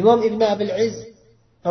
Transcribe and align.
imom 0.00 0.18
ibn 0.28 0.40
abil 0.52 0.72
iz 0.86 0.94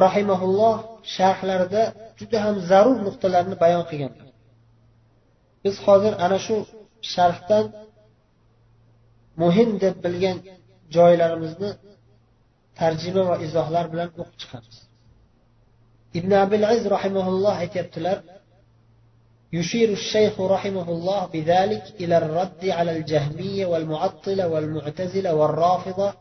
rahimaulloh 0.06 0.77
sharhlarida 1.15 1.84
juda 2.19 2.38
ham 2.46 2.56
zarur 2.69 2.98
nuqtalarni 3.07 3.56
bayon 3.64 3.84
qilganlar 3.90 4.29
biz 5.63 5.75
hozir 5.86 6.13
ana 6.25 6.38
shu 6.46 6.55
sharhdan 7.13 7.65
muhim 9.41 9.70
deb 9.83 9.96
bilgan 10.05 10.38
joylarimizni 10.96 11.71
tarjima 12.79 13.24
va 13.29 13.35
izohlar 13.46 13.85
bilan 13.94 14.10
o'qib 14.21 14.35
chiqamiz 14.42 14.78
ibn 16.20 16.32
abil 16.44 16.64
iz 16.76 16.84
rahimaulloh 16.96 17.55
aytyaptilar 17.64 18.18
يشير 19.60 19.90
الشيخ 20.00 20.36
رحمه 20.55 20.88
الله 20.96 21.21
بذلك 21.34 21.84
إلى 22.02 22.16
الرد 22.21 22.64
على 22.78 22.92
الجهمية 22.98 23.66
والمعطلة 23.71 24.48
والمعتزلة 24.54 25.32
والرافضة 25.40 26.14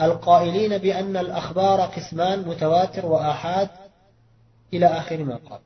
القائلين 0.00 0.78
بأن 0.78 1.16
الأخبار 1.16 1.80
قسمان 1.80 2.38
متواتر 2.48 3.06
وآحاد 3.06 3.68
إلى 4.74 4.86
آخر 4.86 5.24
ما 5.24 5.36
قال 5.48 5.60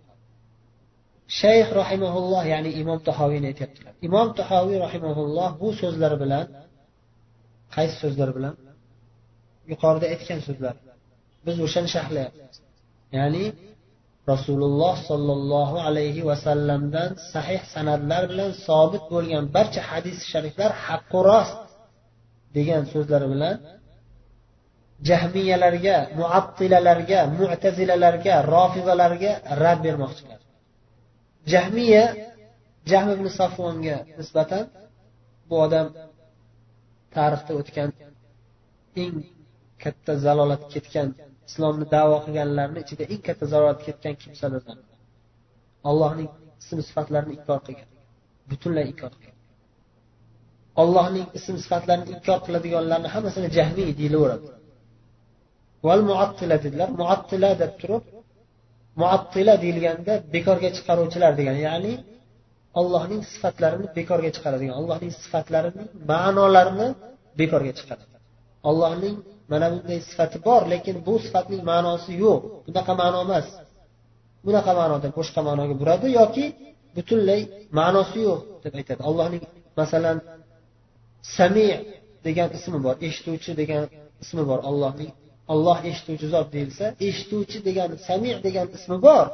shayx 1.40 1.68
rahimaulloh 1.82 2.42
ya'ni 2.52 2.70
imom 2.82 2.98
tahoviyni 3.08 3.46
aytyaptilar 3.52 3.92
imom 4.08 4.28
tahoviy 4.40 4.78
rahimaulloh 4.86 5.50
bu 5.62 5.68
so'zlar 5.80 6.12
bilan 6.22 6.46
qaysi 7.74 7.96
so'zlar 8.02 8.30
bilan 8.36 8.54
yuqorida 9.70 10.06
aytgan 10.14 10.40
so'zlar 10.46 10.74
biz 11.46 11.56
o'shani 11.66 11.88
sharhlayapmiz 11.94 12.56
ya'ni 13.18 13.44
rasululloh 14.32 14.94
sollallohu 15.10 15.76
alayhi 15.88 16.22
vasallamdan 16.30 17.10
sahih 17.34 17.60
san'atlar 17.74 18.22
bilan 18.32 18.50
sobit 18.66 19.04
bo'lgan 19.12 19.44
barcha 19.56 19.80
hadis 19.90 20.18
shariflar 20.32 20.70
haqqu 20.86 21.18
rost 21.30 21.58
degan 22.56 22.82
so'zlar 22.92 23.22
bilan 23.32 23.56
jahmiyalarga 25.09 25.95
muattilalarga 26.19 27.19
mu'tazilalarga 27.39 28.33
rofizalarga 28.53 29.31
rad 29.63 29.79
bermoqchilar. 29.85 30.39
Jahmiya 31.51 32.03
jahm 32.91 33.07
ibn 33.15 33.27
safvonga 33.39 33.97
nisbatan 34.19 34.63
bu 35.49 35.55
odam 35.65 35.87
tarixda 37.15 37.53
o'tgan 37.59 37.89
eng 39.03 39.15
katta 39.83 40.13
zalolat 40.25 40.63
ketgan 40.73 41.09
islomni 41.49 41.85
davo 41.95 42.17
qilganlarni 42.25 42.79
ichida 42.85 43.03
eng 43.13 43.21
katta 43.27 43.45
zalolat 43.53 43.79
ketgan 43.87 44.15
kimsalardan. 44.21 44.77
Allohning 45.89 46.29
ism 46.61 46.79
sifatlarini 46.87 47.33
inkor 47.37 47.59
qilgan 47.67 47.89
butunlay 48.49 48.85
inkor 48.91 49.11
qilgan. 49.15 49.37
Allohning 50.81 51.27
ism 51.37 51.55
sifatlarini 51.63 52.09
inkor 52.15 52.39
qiladiganlarni 52.45 53.09
hammasini 53.15 53.47
jahmiy 53.57 53.89
deyilaveradi 53.99 54.47
val 55.87 56.01
muattila 56.09 56.55
dedilar. 56.65 56.89
Muattila 57.01 57.49
deb 57.61 57.71
turib 57.81 58.03
muattila 59.01 59.53
deyilganda 59.63 60.13
bekorga 60.33 60.69
chiqaruvchilar 60.77 61.31
degani 61.39 61.61
ya'ni 61.69 61.93
allohning 62.79 63.21
sifatlarini 63.31 63.87
bekorga 63.97 64.29
chiqaradigan 64.35 64.75
allohning 64.79 65.11
sifatlarini 65.21 65.83
ma'nolarini 66.11 66.87
bekorga 67.39 67.73
chiqaradi. 67.79 68.13
Allohning 68.69 69.15
mana 69.51 69.67
bunday 69.73 69.99
sifati 70.09 70.37
bor 70.47 70.61
lekin 70.73 70.95
bu 71.07 71.13
sifatning 71.25 71.61
ma'nosi 71.71 72.11
yo'q. 72.23 72.41
Bunaqa 72.67 72.93
ma'no 73.01 73.19
emas. 73.25 73.47
Bunaqa 74.45 74.71
ma'noda 74.79 75.07
boshqa 75.17 75.39
ma'noga 75.47 75.73
buradi 75.81 76.07
yoki 76.19 76.45
butunlay 76.95 77.41
ma'nosi 77.79 78.19
yo'q 78.27 78.39
deb 78.63 78.73
aytadi. 78.79 79.01
Allohning 79.09 79.43
masalan 79.79 80.17
sami 81.37 81.67
degan 82.25 82.49
ismi 82.57 82.77
bor 82.85 82.95
eshituvchi 83.07 83.51
degan 83.61 83.83
ismi 84.23 84.43
bor 84.49 84.59
allohning 84.69 85.11
olloh 85.53 85.77
eshituvchi 85.89 86.27
zot 86.35 86.47
deyilsa 86.55 86.85
eshituvchi 87.07 87.57
degan 87.67 87.89
sami 88.07 88.31
degan 88.47 88.67
ismi 88.77 88.97
bor 89.07 89.25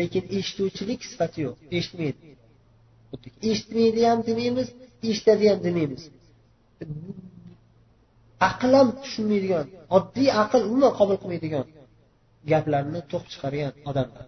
lekin 0.00 0.24
eshituvchilik 0.38 1.00
sifati 1.10 1.38
yo'q. 1.46 1.56
Eshitmaydi. 1.76 2.18
Eshitmaydi 3.50 4.00
ham 4.10 4.20
demaymiz 4.28 4.68
eshitadi 5.10 5.44
ham 5.50 5.58
demaymiz. 5.66 6.02
Aql 8.48 8.72
ham 8.78 8.88
tushunmaydigan 9.02 9.66
oddiy 9.96 10.28
aql 10.42 10.60
umuman 10.68 10.92
qabul 10.98 11.16
qilmaydigan 11.22 11.66
gaplarni 12.50 13.00
to'qib 13.10 13.30
chiqargan 13.32 13.72
odamlar. 13.90 14.26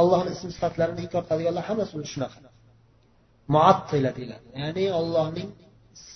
Allohni 0.00 0.30
ism 0.36 0.48
sifatlarini 0.56 1.00
inkor 1.06 1.22
qiladiganlar 1.28 1.64
hammasi 1.70 1.92
shunaqa. 2.14 2.38
Muattila 3.54 4.10
deyiladi. 4.16 4.46
Ya'ni 4.62 4.84
ollohning 5.00 5.48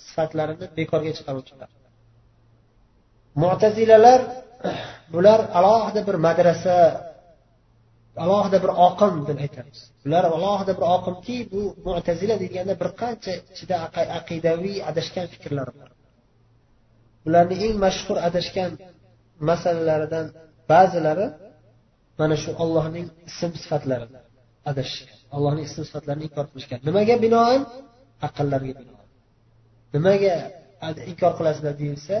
sifatlarini 0.07 0.65
bekorga 0.77 1.11
chiqaruvchilar. 1.17 1.69
Mo'tazilalar 3.43 4.21
bular 5.13 5.39
alohida 5.59 6.01
bir 6.07 6.15
madrasa 6.27 6.77
alohida 8.23 8.57
bir 8.63 8.71
oqim 8.87 9.13
deb 9.29 9.37
aytamiz 9.45 9.79
bular 10.03 10.23
alohida 10.37 10.73
bir 10.77 10.85
oqimki 10.95 11.37
bu 11.53 11.61
mo'tazila 11.87 12.35
deganda 12.43 12.73
bir 12.81 12.89
qancha 13.01 13.33
ichida 13.53 13.75
aqidaviy 14.19 14.77
adashgan 14.89 15.25
fikrlar 15.33 15.67
bor. 15.77 15.89
Bularni 17.25 17.55
eng 17.65 17.75
mashhur 17.85 18.17
adashgan 18.27 18.71
masalalaridan 19.49 20.25
ba'zilari 20.71 21.27
mana 22.19 22.35
shu 22.43 22.49
ollohning 22.63 23.07
ism 23.29 23.51
sifatlari 23.63 24.07
adashishgan 24.71 25.17
allohning 25.35 25.65
ism 25.69 25.81
sifatlarini 25.89 26.23
inkor 26.29 26.45
qilishgan. 26.51 26.79
Nimaga 26.87 27.15
binoan? 27.25 27.61
Aqllarga 28.27 28.73
binoan. 28.81 29.07
Nimaga 29.95 30.33
inkor 31.11 31.31
qilasizlar 31.39 31.73
deyilsa 31.81 32.15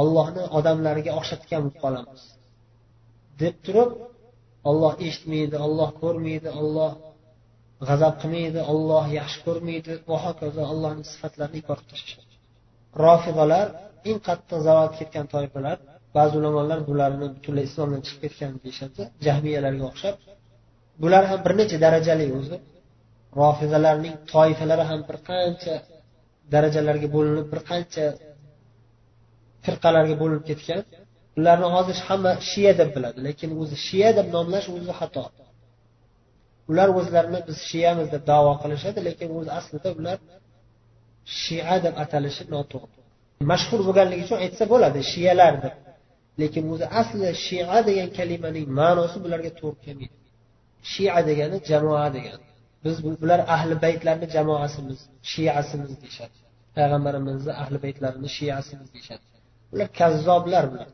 ollohni 0.00 0.42
odamlarga 0.58 1.10
o'xshatgan 1.18 1.60
bo'lib 1.64 1.78
qolamiz. 1.84 2.22
Deb 3.42 3.54
turib 3.66 3.90
olloh 4.70 4.94
eshitmaydi 5.06 5.56
olloh 5.66 5.90
ko'rmaydi 6.02 6.50
olloh 6.60 6.92
g'azab 7.88 8.14
qilmaydi 8.22 8.60
olloh 8.72 9.04
yaxshi 9.18 9.38
ko'rmaydi. 9.46 9.92
Va 10.10 10.16
hokazo 10.26 10.62
allohning 10.72 11.06
sifatlarini 11.12 11.56
inkor 11.62 11.80
qilib 11.88 12.24
rofidalar 13.02 13.66
eng 14.08 14.18
qattiq 14.28 14.58
zalolatga 14.66 14.96
ketgan 15.00 15.26
toifalar 15.34 15.76
ba'zi 16.16 16.34
ulamolar 16.40 16.78
bularni 16.90 17.26
butunlay 17.36 17.64
islomdan 17.70 18.00
chiqib 18.06 18.20
ketgan 18.24 18.52
deyishadi 18.64 19.02
jahmiyalarga 19.26 19.84
o'xshab. 19.90 20.16
Bular 21.02 21.22
ham 21.30 21.40
bir 21.46 21.52
necha 21.60 21.76
darajali 21.84 22.26
o'zi. 22.38 22.56
Rofizalarning 23.40 24.14
toifalari 24.32 24.84
ham 24.90 25.00
bir 25.08 25.16
qancha 25.30 25.74
darajalarga 26.54 27.08
bo'linib 27.16 27.46
bir 27.52 27.60
qancha 27.70 28.04
firqalarga 29.64 30.14
bo'linib 30.22 30.44
ketgan 30.50 30.80
ularni 31.38 31.68
hozir 31.76 31.96
hamma 32.06 32.32
shiya 32.50 32.72
deb 32.80 32.90
biladi 32.96 33.18
lekin 33.28 33.50
o'zi 33.60 33.76
shiya 33.86 34.10
deb 34.18 34.26
nomlash 34.36 34.68
o'zi 34.76 34.92
xato. 35.00 35.24
Ular 36.70 36.88
o'zlarini 36.98 37.40
biz 37.48 37.58
shiyamiz 37.70 38.08
deb 38.14 38.22
davo 38.32 38.52
qilishadi 38.62 39.00
lekin 39.08 39.28
o'zi 39.38 39.50
aslida 39.58 39.90
ular 40.00 40.18
shia 41.42 41.76
deb 41.84 41.94
atalishi 42.04 42.44
noto'g'ri. 42.54 43.00
Mashhur 43.50 43.80
bo'lganligi 43.86 44.22
uchun 44.26 44.38
aytsa 44.44 44.64
bo'ladi 44.72 45.00
shiyalar 45.12 45.54
deb. 45.64 45.74
Lekin 46.42 46.64
o'zi 46.72 46.86
asli 47.00 47.28
shia 47.46 47.78
degan 47.88 48.08
kalimaning 48.18 48.66
ma'nosi 48.80 49.16
bularga 49.24 49.50
to'g'ri 49.60 49.80
kelmaydi. 49.86 50.16
Shia 50.92 51.18
degani 51.28 51.56
jamoa 51.70 52.08
degani 52.16 52.44
biz 52.84 52.96
bular 53.22 53.40
ahli 53.56 53.74
baytlarni 53.84 54.26
jamoasimiz 54.36 55.00
shiasimiz 55.32 55.92
deyishadi. 56.02 56.36
Payg'ambarimizni 56.76 57.52
ahli 57.62 57.78
baytlarini 57.84 58.28
shiasimiz 58.38 58.88
deyishadi. 58.94 59.24
Ular 59.72 59.88
kazzoblar 60.00 60.64
bular. 60.72 60.88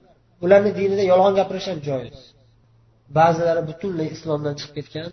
Ularni 0.45 0.71
dinida 0.79 1.05
yolg'on 1.13 1.35
gapirish 1.41 1.69
ham 1.71 1.79
joiz 1.89 2.19
ba'zilari 3.19 3.63
butunlay 3.71 4.09
islomdan 4.17 4.55
chiqib 4.61 4.75
ketgan. 4.79 5.09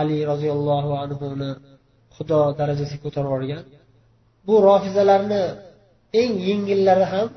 Ali 0.00 0.18
roziyallohu 0.30 0.92
anhuni 1.04 1.50
xudo 2.16 2.38
darajasiga 2.58 3.02
ko'tarib 3.04 3.28
yuborgan. 3.28 3.62
Bu 4.46 4.54
rofizalarni 4.68 5.42
eng 6.20 6.32
yengillari 6.48 7.06
ham 7.12 7.28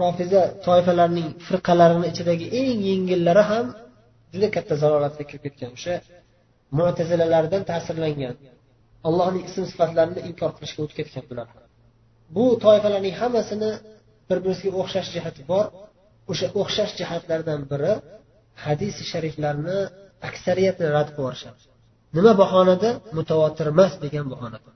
rofiza 0.00 0.42
toifalarining 0.66 1.28
firqalarini 1.46 2.06
ichidagi 2.12 2.46
eng 2.60 2.78
yengillari 2.90 3.42
ham 3.50 3.66
juda 4.32 4.48
katta 4.56 4.74
zalolatga 4.82 5.24
kirib 5.28 5.42
ketgan. 5.46 5.70
O'sha 5.78 5.94
mutazilalardan 6.78 7.62
ta'sirlangan 7.70 8.34
allohning 9.08 9.44
ism 9.48 9.64
sifatlarini 9.72 10.20
inkor 10.28 10.50
qilishga 10.56 10.80
o'tib 10.84 10.96
ketgan 11.00 11.24
bular. 11.30 11.48
Bu 12.36 12.44
toifalarning 12.64 13.14
hammasini 13.20 13.70
bir 14.28 14.38
birisiga 14.44 14.76
o'xshash 14.82 15.08
jihati 15.14 15.42
bor. 15.50 15.66
O'sha 16.30 16.46
o'xshash 16.60 16.92
jihatlardan 17.00 17.60
biri 17.72 17.92
hadis 18.64 18.96
shariflarni 19.10 19.78
aksariyatini 20.28 20.90
rad 20.96 21.08
qilib 21.16 21.20
yuborishadi 21.22 21.62
nima 22.16 22.32
bahonada? 22.42 22.90
Mutavotir 23.18 23.66
emas 23.74 23.92
degan 24.04 24.26
bahonada. 24.32 24.70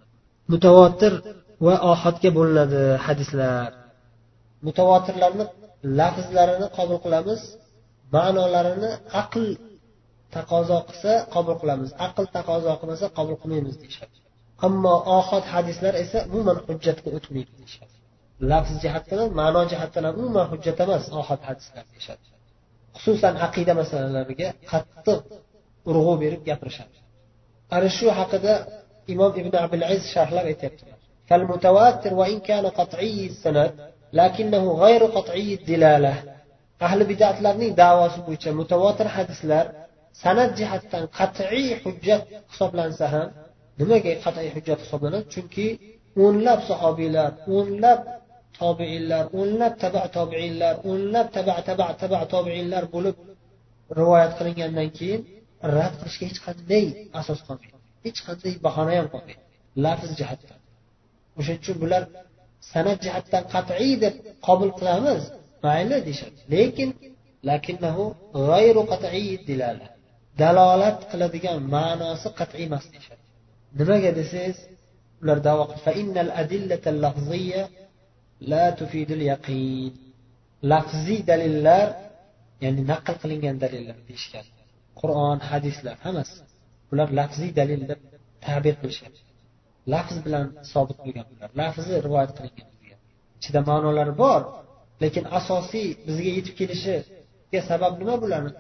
Mutavotir 0.53 1.12
va 1.67 1.75
ohatga 1.93 2.31
bo'linadi 2.39 2.83
hadislar. 3.06 3.69
Mutavotirlarni 4.67 5.45
lafzlarini 6.01 6.67
qabul 6.79 6.99
qilamiz 7.05 7.41
ma'nolarini 8.17 8.91
aql 9.23 9.44
taqozo 10.37 10.79
qilsa 10.89 11.12
qabul 11.35 11.56
qilamiz 11.62 11.91
aql 12.06 12.25
taqozo 12.37 12.71
qilmasa 12.81 13.06
qabul 13.19 13.37
qilmaymiz 13.43 13.77
deyishadi. 13.83 14.17
Ammo 14.67 14.94
ohat 15.19 15.44
hadislar 15.55 15.94
esa 16.05 16.19
umuman 16.29 16.59
hujjatga 16.67 17.09
o'tmaydi 17.17 17.53
deyishadi. 17.61 17.94
lafz 18.51 18.74
jihatdan 18.84 19.18
ham 19.22 19.31
ma'no 19.42 19.62
jihatdan 19.72 20.04
ham 20.07 20.16
umuman 20.22 20.45
hujjat 20.51 20.78
emas 20.86 21.04
ohad 21.19 21.42
hadislar 21.50 21.84
deyishadi 21.92 22.25
xususan 22.95 23.36
aqida 23.48 23.72
masalalariga 23.81 24.50
qattiq 24.72 25.22
urg'u 25.90 26.13
berib 26.24 26.42
gapirishadi 26.50 26.98
ana 27.75 27.88
shu 27.98 28.07
haqida 28.19 28.54
imom 29.13 29.31
ibn 29.42 29.54
abil 29.66 29.84
aziz 29.92 30.06
sharhlab 30.16 30.45
aytyaptilar 30.54 30.98
فالمتواتر 31.30 32.13
وإن 32.19 32.40
كان 32.50 32.66
قطعي 32.80 33.19
السند 33.34 33.74
لكنه 34.13 34.63
غير 34.84 35.01
قطعي 35.06 35.54
الدلالة 35.60 36.13
ahli 36.88 37.04
bidatlarning 37.12 37.74
davosi 37.84 38.19
bo'yicha 38.28 38.51
mutavotir 38.60 39.07
hadislar 39.16 39.66
san'at 40.24 40.51
jihatdan 40.60 41.04
qat'iy 41.19 41.68
hujjat 41.84 42.22
hisoblansa 42.51 43.06
ham 43.13 43.28
nimaga 43.80 44.12
qat'iy 44.25 44.50
hujjat 44.56 44.80
hisoblanadi 44.84 45.25
chunki 45.34 45.68
o'nlab 46.25 46.60
sahobiylar 46.69 47.30
o'nlab 47.57 48.00
tobiinlar 48.60 49.25
o'nlab 49.40 49.75
taba 49.82 50.02
tobiinlar 50.16 50.75
o'nlab 50.90 51.26
taba 51.37 51.55
taba 51.69 51.87
taba 52.02 52.20
tobiinlar 52.34 52.84
bo'lib 52.94 53.16
rivoyat 53.99 54.32
qilingandan 54.38 54.88
keyin 54.99 55.20
rad 55.76 55.94
qilishga 56.00 56.25
hech 56.31 56.40
qanday 56.46 56.84
asos 57.20 57.40
qolmaydi. 57.49 57.76
Hech 58.06 58.20
qanday 58.26 58.52
bahona 58.66 58.93
ham 58.99 59.08
qolmaydi. 59.14 59.43
Lafz 59.84 60.10
jihatdan. 60.20 60.60
O'shaning 61.38 61.60
uchun 61.64 61.76
bular 61.82 62.02
san'at 62.72 62.99
jihatdan 63.05 63.43
qat'iy 63.55 63.93
deb 64.05 64.14
qabul 64.46 64.70
qilamiz. 64.78 65.22
Mayli 65.64 65.99
deyishadi. 66.06 66.38
Lekin 66.55 66.88
dalolat 70.40 70.99
qiladigan 71.10 71.58
ma'nosi 71.75 72.28
qat'iy 72.38 72.64
emas 72.69 72.84
deyishadi. 72.93 73.22
Nimaga 73.78 74.10
desangiz 74.20 74.58
ular 75.22 75.38
davo 75.49 75.64
lafziy 80.73 81.20
dalillar 81.31 81.87
ya'ni 82.64 82.82
naql 82.93 83.14
qilingan 83.23 83.56
dalillar 83.64 83.99
deyishgan. 84.08 84.46
Qur'on 85.00 85.38
hadislar 85.50 85.96
hammasi. 86.05 86.37
Bular 86.90 87.08
lafziy 87.20 87.50
dalil 87.61 87.81
deb 87.90 88.00
tabir 88.46 88.75
qilishgan. 88.81 89.12
Lafz 89.93 90.17
bilan 90.26 90.46
sobit 90.73 90.99
bo'lgan 91.05 91.26
bular 91.31 91.50
lafzi 91.61 91.94
rivoyat 92.06 92.32
qilingan 92.38 92.69
ichida 93.40 93.61
ma'nolari 93.70 94.12
bor 94.23 94.41
lekin 95.02 95.25
asosiy 95.38 95.88
bizga 96.06 96.31
yetib 96.38 96.55
kelishiga 96.61 97.61
sabab 97.70 97.93
nima 98.00 98.14
bularni 98.23 98.50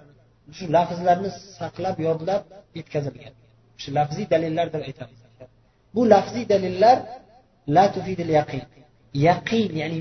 shu 0.56 0.64
lafzlarni 0.76 1.30
saqlab 1.58 1.96
yodlab 2.06 2.42
yetkazilgan. 2.78 3.34
Shu 3.82 3.88
lafziy 3.98 4.26
dalillar 4.34 4.66
deb 4.74 4.82
aytamiz. 4.88 5.20
Bu 5.94 6.00
lafziy 6.14 6.44
dalillar 6.52 6.96
la 7.76 7.84
tufidil 7.94 8.30
yaqin. 8.38 8.62
yaqin 9.27 9.69
ya'ni 9.81 9.99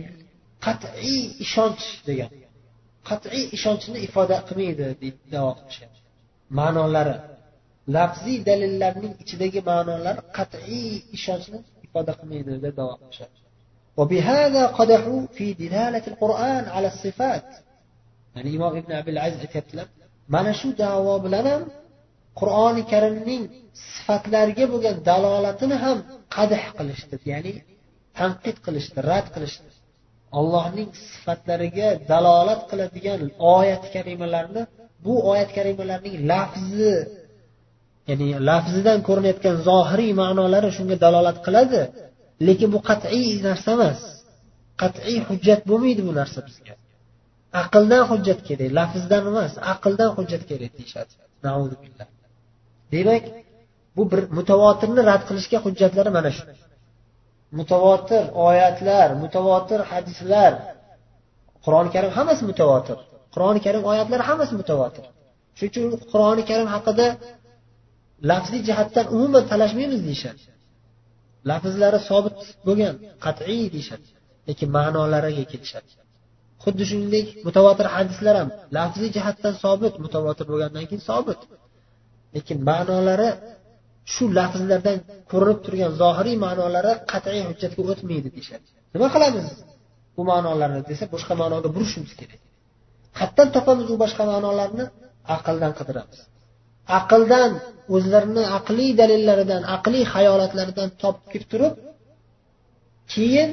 qat'iy 0.67 1.21
ishonch 1.45 1.85
degan 2.09 2.31
qat'iy 3.09 3.45
ishonchni 3.57 3.99
ifoda 4.07 4.37
qilmaydi 4.49 4.83
deydi 5.03 5.09
davo 5.35 5.51
qilishyapti 5.59 6.01
ma'nolari 6.59 7.17
lafziy 7.97 8.39
dalillarning 8.49 9.15
ichidagi 9.23 9.61
ma'nolar 9.71 10.17
qat'iy 10.39 10.93
ishonchni 11.17 11.59
ifoda 11.87 12.13
qilmaydi 12.21 12.51
deb 12.65 12.75
davo 12.81 12.95
qilishadi 13.03 13.37
وبهذا 13.97 14.67
قدحوا 14.67 15.21
في 15.37 15.53
دلالة 15.53 16.03
القرآن 16.13 16.65
على 16.75 16.89
الصفات 16.93 17.49
يعني 18.37 18.57
إمام 18.57 18.77
ابن 18.77 18.93
أبي 18.93 19.11
العز 19.11 19.35
aytyaptilar 19.45 19.87
mana 20.29 20.53
shu 20.61 20.69
davo 20.79 21.15
bilan 21.25 21.47
ham 21.53 21.63
qur'oni 22.41 22.83
karimning 22.93 23.43
sifatlariga 23.95 24.65
bo'lgan 24.73 24.97
dalolatini 25.09 25.77
ham 25.85 25.99
qadh 26.37 26.63
qilishdi 26.79 27.17
ya'ni 27.33 27.53
tanqid 28.20 28.58
qilishdi 28.66 29.00
rad 29.12 29.28
qilishdi 29.36 29.70
allohning 30.40 30.90
sifatlariga 31.12 31.88
dalolat 32.12 32.62
qiladigan 32.72 33.20
oyat 33.56 33.84
karimalarni 33.94 34.62
bu 35.06 35.14
oyat 35.32 35.50
karimalarning 35.58 36.16
lafzi 36.32 36.94
ya'ni 38.10 38.28
lafzidan 38.50 39.00
ko'rinayotgan 39.08 39.56
zohiriy 39.68 40.12
ma'nolari 40.22 40.70
shunga 40.78 40.96
dalolat 41.06 41.38
qiladi. 41.46 41.82
Lekin 42.48 42.70
bu 42.76 42.80
qat'iy 42.90 43.28
narsa 43.48 43.70
emas. 43.78 44.00
Qat'iy 44.82 45.18
hujjat 45.28 45.62
bo'lmaydi 45.70 46.02
bu 46.08 46.14
narsa 46.20 46.40
bizga. 46.48 46.74
Aqldan 47.62 48.04
hujjat 48.12 48.40
kerak 48.48 48.70
lafzdan 48.80 49.24
emas 49.32 49.54
aqldan 49.74 50.10
hujjat 50.18 50.44
kerak 50.50 50.72
deyishadi. 50.78 51.14
Demak 52.94 53.24
bu 53.98 54.04
bir 54.12 54.22
mutavotirni 54.38 55.02
rad 55.10 55.24
qilishga 55.30 55.58
hujjatlari 55.66 56.12
mana 56.18 56.32
shu. 56.38 56.44
Mutavotir 57.60 58.24
oyatlar 58.48 59.08
mutavotir 59.24 59.80
hadislar. 59.92 60.54
Qur'oni 61.66 61.90
karim 61.96 62.12
hammasi 62.18 62.44
mutavotir. 62.52 62.98
Qur'oni 63.34 63.60
karim 63.66 63.84
oyatlari 63.92 64.24
hammasi 64.30 64.54
mutavotir. 64.62 65.06
Shuning 65.58 65.72
uchun 65.72 65.84
qur'oni 66.14 66.44
karim 66.50 66.68
haqida 66.76 67.08
lafziy 68.30 68.62
jihatdan 68.70 69.06
umuman 69.16 69.44
talashmaymiz 69.52 70.02
deyishadi. 70.08 70.44
Lafzlari 71.50 72.00
sobit 72.10 72.38
bo'lgan 72.68 72.94
qat'iy 73.26 73.66
deyishadi 73.76 74.08
lekin 74.48 74.70
ma'nolariga 74.78 75.46
kelishadi. 75.52 75.92
Xuddi 76.64 76.84
shuningdek 76.90 77.26
mutavotir 77.48 77.88
hadislar 77.96 78.36
ham 78.42 78.50
lafziy 78.78 79.10
jihatdan 79.18 79.54
sobit 79.64 79.94
mutavotir 80.06 80.46
bo'lgandan 80.52 80.86
keyin 80.90 81.04
sobit. 81.10 81.40
Lekin 82.36 82.58
ma'nolari 82.70 83.30
shu 84.14 84.24
lafzlardan 84.38 84.98
ko'rinib 85.32 85.60
turgan 85.66 85.92
zohiriy 86.02 86.38
ma'nolari 86.46 86.94
qat'iy 87.12 87.42
hujjatga 87.50 87.82
o'tmaydi 87.92 88.30
deyishadi. 88.36 88.68
Nima 88.94 89.08
qilamiz 89.16 89.48
bu 90.16 90.22
ma'nolarni 90.32 90.82
desa 90.90 91.06
boshqa 91.14 91.34
ma'noga 91.42 91.70
burishimiz 91.76 92.14
kerak. 92.20 92.42
Qayerdan 93.18 93.48
topamiz 93.56 93.88
u 93.94 93.96
boshqa 94.04 94.24
ma'nolarni 94.32 94.86
aqldan 95.36 95.72
qidiramiz. 95.80 96.20
Aqldan 97.00 97.52
o'zlarini 97.96 98.44
aqliy 98.58 98.92
dalillaridan 99.02 99.62
aqliy 99.76 100.04
hayolatlaridan 100.14 100.90
topib 101.02 101.26
kelib 101.34 101.50
turib 101.54 101.74
keyin 103.14 103.50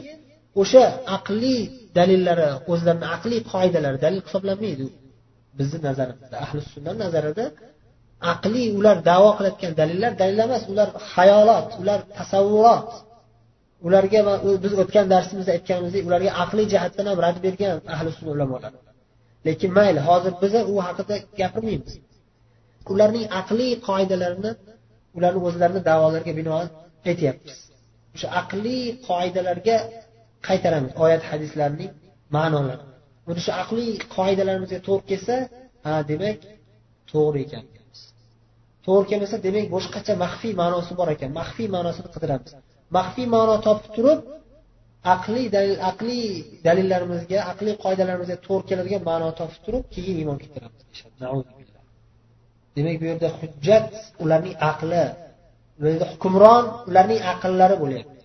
o'sha 0.63 0.85
aqliy 1.17 1.61
dalillari 1.99 2.49
o'zlarini 2.73 3.07
aqliy 3.17 3.41
qoidalari 3.53 3.99
dalil 4.05 4.21
hisoblanmaydi 4.27 4.87
bizni 5.59 5.79
nazarimizda 5.89 6.37
ahli 6.45 6.61
sunna 6.73 6.93
nazarida 7.03 7.45
aqliy 8.33 8.69
ular 8.79 8.97
davo 9.11 9.31
qilayotgan 9.39 9.73
dalillar 9.81 10.13
dalil 10.21 10.39
emas 10.47 10.63
ular 10.73 10.89
hayolot 11.13 11.69
ular 11.83 12.01
tasavvurot. 12.19 12.91
Ularga 13.87 14.21
biz 14.65 14.73
o'tgan 14.83 15.07
darsimizda 15.15 15.51
aytganimizdek 15.57 16.03
ularga 16.09 16.31
aqliy 16.45 16.67
jihatdan 16.73 17.07
ham 17.11 17.19
rad 17.25 17.37
bergan 17.47 17.77
ahli 17.95 18.11
sunna 18.17 18.31
ulamolar. 18.37 18.73
Lekin 19.47 19.71
mayli 19.79 20.01
hozir 20.09 20.33
biza 20.43 20.61
u 20.73 20.75
haqida 20.87 21.15
gapirmaymiz. 21.41 21.93
Ularning 22.93 23.27
aqliy 23.41 23.73
qoidalarini 23.89 24.53
ularni 25.17 25.41
o'zlarini 25.49 25.81
davolariga 25.91 26.33
binoan 26.41 26.67
aytyapmiz. 27.11 27.59
O'sha 28.15 28.29
aqliy 28.41 28.83
qoidalarga 29.09 29.77
qaytaramiz 30.49 30.93
oyat 31.05 31.23
hadislarning 31.31 31.91
ma'nolarini 32.37 32.95
mana 33.27 33.41
shu 33.47 33.53
aqliy 33.63 33.91
qoidalarimizga 34.17 34.79
to'g'ri 34.89 35.05
kelsa 35.11 35.37
ha 35.85 35.93
demak 36.11 36.39
to'g'ri 37.13 37.41
ekan. 37.47 37.65
To'g'ri 38.87 39.07
kelmasa 39.11 39.37
demak 39.47 39.67
boshqacha 39.75 40.13
maxfiy 40.25 40.53
ma'nosi 40.63 40.93
bor 41.01 41.09
ekan. 41.15 41.31
Maxfiy 41.41 41.69
ma'nosini 41.77 42.09
qidiramiz. 42.15 42.51
Maxfiy 42.97 43.27
ma'no 43.35 43.55
topib 43.67 43.91
turib 43.97 44.21
aqliy 45.15 45.47
dalil 45.57 45.79
aqliy 45.91 46.25
dalillarimizga 46.67 47.39
aqliy 47.53 47.75
qoidalarimizga 47.85 48.37
to'g'ri 48.47 48.65
keladigan 48.71 49.03
ma'no 49.11 49.29
topib 49.41 49.61
turib 49.67 49.85
keyin 49.95 50.17
iymon 50.21 50.37
keltiramiz 50.43 50.81
demak 52.77 52.97
bu 53.01 53.05
yerda 53.11 53.29
hujjat 53.39 53.91
ularning 54.25 54.57
aqli 54.71 55.05
bu 55.79 55.85
yerda 55.91 56.07
hukmron 56.13 56.65
ularning 56.89 57.21
aqllari 57.33 57.77
bo'lyapti. 57.83 58.23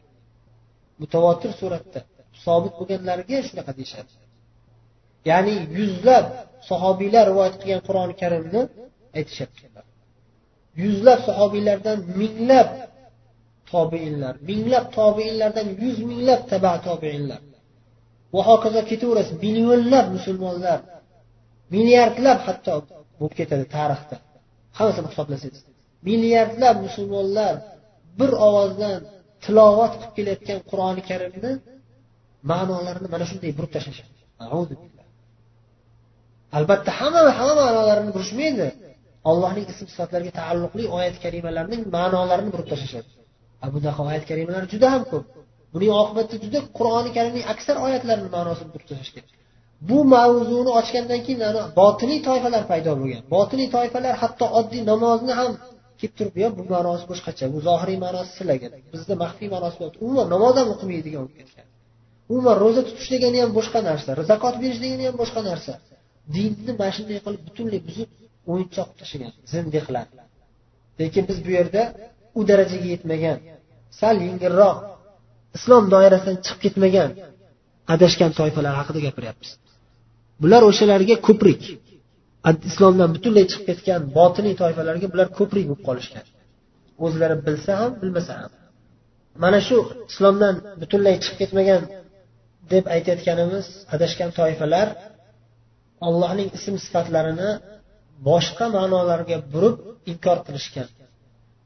Mutavotir 1.01 1.51
suratda 1.59 1.99
sobit 2.45 2.73
bo'lganlariga 2.79 3.39
shunaqa 3.47 3.71
deyishadi. 3.79 4.13
Ya'ni 5.29 5.55
yuzlab 5.77 6.25
sahobiylar 6.69 7.23
rivoyat 7.31 7.55
qilgan 7.61 7.81
qur'oni 7.87 8.13
karimni 8.21 8.61
aytishyapti 9.17 9.59
yuzlab 10.81 11.19
sahobiylardan 11.27 11.97
minglab 12.21 12.69
tobeinlar 13.71 14.33
minglab 14.49 14.85
tobeinlardan 14.97 15.67
yuz 15.83 15.97
minglab 16.09 16.41
taba 16.51 16.73
tobeinlar 16.87 17.41
va 18.33 18.41
hokazo 18.49 18.79
ketaverasiz 18.91 19.35
millionlab 19.45 20.05
musulmonlar 20.15 20.79
milliardlab 21.73 22.39
hatto 22.47 22.73
bo'lib 23.19 23.33
ketadi 23.39 23.65
tarixda. 23.75 24.15
Hammasini 24.77 25.07
hisoblasangiz. 25.11 25.61
Milliardlab 26.07 26.75
musulmonlar 26.85 27.53
bir 28.19 28.31
ovozdan 28.47 28.99
tilovat 29.43 29.93
qilib 29.99 30.13
kelayotgan 30.17 30.59
qur'oni 30.69 31.01
karimni 31.09 31.51
ma'nolarini 32.51 33.07
mana 33.13 33.25
shunday 33.31 33.51
burib 33.57 33.71
tashlashadi. 33.75 34.13
Albatta 36.57 36.91
hamma 36.99 37.21
hamma 37.39 37.53
ma'nolarini 37.63 38.11
burishmaydi. 38.15 38.67
Allohning 39.29 39.65
ism 39.73 39.87
sifatlariga 39.93 40.31
taalluqli 40.39 40.83
oyat 40.97 41.15
karimalarning 41.23 41.81
ma'nolarini 41.95 42.51
burib 42.53 42.67
tashlashadi. 42.71 43.09
Bunaqa 43.75 44.01
oyat 44.09 44.23
karimalar 44.31 44.63
juda 44.73 44.87
ham 44.93 45.03
ko'p. 45.11 45.25
Buning 45.73 45.91
oqibatida 46.01 46.37
juda 46.45 46.59
qur'oni 46.77 47.09
karimning 47.17 47.45
aksar 47.53 47.75
oyatlarini 47.85 48.29
ma'nosini 48.37 48.69
burib 48.75 48.87
tashlashgan 48.91 49.25
bu 49.89 49.97
mavzuni 50.13 50.71
ochgandan 50.79 51.21
keyin 51.25 51.41
botiniy 51.79 52.19
toifalar 52.27 52.63
paydo 52.71 52.91
bo'lgan. 53.01 53.21
Botiniy 53.35 53.69
toifalar 53.75 54.15
hatto 54.21 54.45
oddiy 54.59 54.81
namozni 54.91 55.33
ham 55.39 55.51
kelib 55.99 56.13
turib 56.19 56.35
yo 56.43 56.47
bu 56.57 56.63
ma'nosi 56.73 57.05
boshqacha 57.11 57.45
bu 57.53 57.59
zohiriy 57.67 57.97
ma'nosi 58.05 58.31
sizlarga 58.37 58.67
bizda 58.93 59.15
maxfiy 59.23 59.49
ma'nosi 59.55 59.77
umuman 60.05 60.27
namoz 60.35 60.53
ham 60.59 60.67
o'qimaydigan 60.73 61.21
bo'lib 61.25 61.37
ketgan. 61.39 61.65
Umuman 62.31 62.55
ro'za 62.63 62.81
tutish 62.87 63.09
degani 63.13 63.37
ham 63.43 63.51
boshqa 63.59 63.79
narsa 63.89 64.09
zakot 64.31 64.55
berish 64.63 64.79
degani 64.83 65.03
ham 65.09 65.15
boshqa 65.21 65.41
narsa. 65.49 65.73
Dinni 66.35 66.71
mana 66.79 66.91
shunday 66.95 67.19
qilib 67.25 67.41
butunlay 67.47 67.81
buzib 67.87 68.09
o'yinchoq 68.51 68.87
qilib 68.89 68.99
tashlagan 69.01 69.33
zindiqlar 69.53 70.07
lekin 70.99 71.23
biz 71.29 71.37
bu 71.45 71.51
yerda 71.57 71.83
u 72.39 72.41
darajaga 72.49 72.87
yetmagan. 72.95 73.37
Sal 73.99 74.15
yengilroq 74.27 74.77
islom 75.57 75.83
doirasidan 75.93 76.37
chiqib 76.45 76.59
ketmagan 76.65 77.09
adashgan 77.93 78.31
toifalar 78.39 78.73
haqida 78.79 78.99
gapiryapmiz. 79.07 79.49
Bular 80.41 80.61
o'shalarga 80.69 81.15
ko'prik 81.27 81.61
islomdan 82.69 83.09
butunlay 83.15 83.45
chiqib 83.51 83.65
ketgan 83.69 84.01
botiniy 84.17 84.55
toifalarga 84.61 85.07
bular 85.13 85.27
ko'prik 85.39 85.65
bo'lib 85.69 85.83
qolishgan. 85.87 86.25
O'zlari 87.05 87.35
bilsa 87.47 87.71
ham 87.81 87.91
bilmasa 88.01 88.33
ham. 88.41 88.51
Mana 89.43 89.59
shu 89.67 89.77
islomdan 90.11 90.55
butunlay 90.81 91.15
chiqib 91.23 91.37
ketmagan 91.41 91.81
deb 92.73 92.85
aytayotganimiz 92.95 93.65
adashgan 93.95 94.29
toifalar 94.39 94.87
allohning 96.07 96.49
ism 96.57 96.75
sifatlarini 96.85 97.49
boshqa 98.27 98.65
ma'nolarga 98.77 99.37
burib 99.53 99.75
inkor 100.11 100.37
qilishgan. 100.47 100.87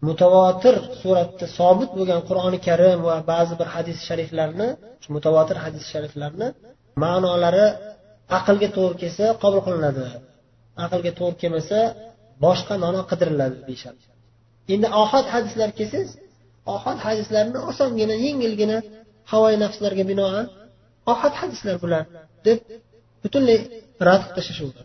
Mutavotir 0.07 0.75
suratda 1.01 1.45
sobit 1.57 1.89
bo'lgan 1.97 2.21
qur'oni 2.29 2.59
karim 2.67 2.99
va 3.07 3.15
ba'zi 3.31 3.53
bir 3.59 3.67
hadis 3.75 3.97
shariflarni 4.07 4.67
mutavotir 5.15 5.57
hadis 5.65 5.83
shariflarni 5.93 6.47
ma'nolari 7.03 7.67
aqlga 8.37 8.69
to'g'ri 8.77 8.95
kelsa 9.01 9.25
qabul 9.43 9.61
qilinadi. 9.67 10.05
Aqlga 10.85 11.11
to'g'ri 11.19 11.37
kelmasa 11.41 11.79
boshqa 12.45 12.73
ma'no 12.83 13.01
qidiriladi 13.11 13.57
deyishadi. 13.67 14.03
Endi 14.73 14.87
ohat 15.03 15.25
hadislar 15.35 15.69
kelsangiz 15.79 16.11
ohat 16.75 16.99
hadislarni 17.07 17.59
osongina 17.69 18.15
yengilgina 18.25 18.77
havoyi 19.31 19.57
nafslarga 19.63 20.03
binoan 20.11 20.45
ohat 21.11 21.33
hadislar 21.41 21.75
bular 21.83 22.03
deb 22.47 22.59
butunlay 23.23 23.59
rad 24.07 24.21
qilib 24.23 24.35
tashlashuvdi 24.37 24.81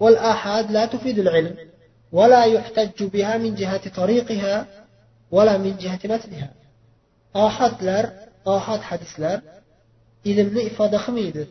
والآحاد 0.00 0.70
لا 0.70 0.84
تفيد 0.86 1.18
العلم 1.18 1.56
ولا 2.12 2.44
يحتج 2.44 2.98
بها 3.04 3.38
من 3.38 3.54
جهة 3.54 3.84
طريقها 4.00 4.66
ولا 5.30 5.58
من 5.58 5.76
جهة 5.76 6.00
متنها 6.04 6.50
آحادlar 7.46 8.04
ohod 8.54 8.82
hadislar 8.90 9.38
ilmni 10.30 10.62
ifoda 10.70 10.98
qilmaydi 11.04 11.42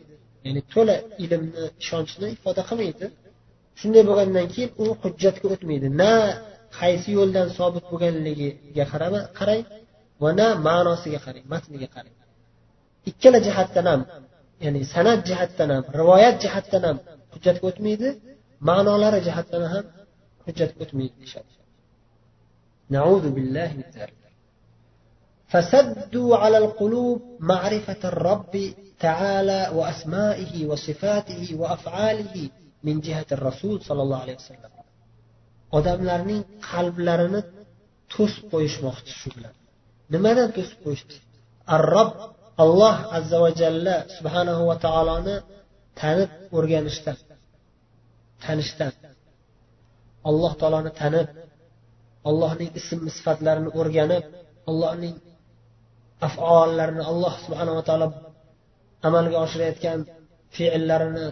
ya'ni 0.46 0.60
to'la 0.74 0.96
ilmni 1.24 1.64
ishonchni 1.82 2.26
ifoda 2.36 2.62
qilmaydi 2.68 3.06
shunday 3.80 4.02
bo'lgandan 4.08 4.46
keyin 4.54 4.70
u 4.82 4.84
hujjatga 5.02 5.46
o'tmaydi 5.54 5.88
na 6.02 6.12
qaysi 6.78 7.08
yo'ldan 7.18 7.46
sobit 7.58 7.84
bo'lganligiga 7.90 8.84
qarang 9.38 9.62
va 10.22 10.30
na 10.40 10.46
ma'nosiga 10.68 11.20
qarang 11.26 11.44
matniga 11.54 11.88
qarang 11.94 12.16
ikkala 13.10 13.38
jihatdan 13.46 13.86
ham 13.90 14.00
ya'ni 14.64 14.80
san'at 14.94 15.20
jihatdan 15.28 15.68
ham 15.74 15.84
rivoyat 16.00 16.36
jihatdan 16.44 16.82
ham 16.88 16.96
hujjatga 17.32 17.64
o'tmaydi 17.70 18.08
ma'nolari 18.68 19.18
jihatdan 19.26 19.64
ham 19.72 19.84
hujjatga 20.44 20.80
o'tmaydi 20.84 21.14
deyishadi 21.20 21.52
فسدوا 25.52 26.36
على 26.36 26.58
القلوب 26.58 27.22
معرفة 27.40 28.02
الرب 28.04 28.54
تعالى 29.00 29.70
وأسمائه 29.74 30.66
وصفاته 30.66 31.42
وأفعاله 31.60 32.50
من 32.86 33.00
جهة 33.00 33.26
الرسول 33.32 33.82
صلى 33.82 34.02
الله 34.02 34.20
عليه 34.24 34.36
وسلم 34.36 34.70
odamlarning 35.78 36.42
qalblarini 36.70 37.40
to'sib 38.14 38.44
qo'yishmoqchi 38.52 39.12
shu 39.20 39.28
bilan 39.36 39.54
nimadan 40.14 40.48
to'sib 40.56 40.78
qo'yishdi 40.84 41.16
arrob 41.76 42.10
alloh 42.62 42.96
azza 43.18 43.38
va 43.44 43.50
jalla 43.60 43.96
subhanahu 44.16 44.62
va 44.70 44.76
taoloni 44.86 45.36
tanib 46.00 46.30
o'rganishdan 46.56 47.16
Tanishdan. 48.43 48.93
Alloh 50.29 50.51
taoloni 50.61 50.91
tanib 51.01 51.27
allohning 52.29 52.71
ism 52.79 52.99
sifatlarini 53.17 53.69
o'rganib 53.79 54.23
allohning 54.69 55.15
afollarini 56.27 57.03
alloh 57.11 57.33
subhanava 57.45 57.81
taolo 57.89 58.07
amalga 59.07 59.37
oshirayotgan 59.45 59.99
fe'llarini 60.55 61.27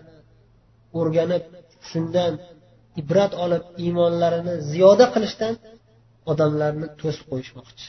o'rganib 1.00 1.44
shundan 1.90 2.34
ibrat 3.02 3.34
olib 3.46 3.64
iymonlarini 3.84 4.56
ziyoda 4.72 5.06
qilishdan 5.14 5.54
odamlarni 6.32 6.88
to'sib 7.02 7.26
qo'yishmoqchi. 7.32 7.86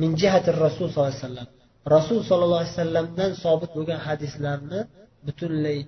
Min 0.00 0.10
jihati 0.20 0.48
rasul 0.64 0.86
sollallohu 0.92 1.12
alayhi 1.12 1.26
vasallam. 1.26 1.48
Rasul 1.96 2.18
sollallohu 2.28 2.60
alayhi 2.62 2.74
vasallamdan 2.76 3.30
sobit 3.44 3.70
bo'lgan 3.76 4.00
hadislarni 4.08 4.80
butunlay 5.26 5.78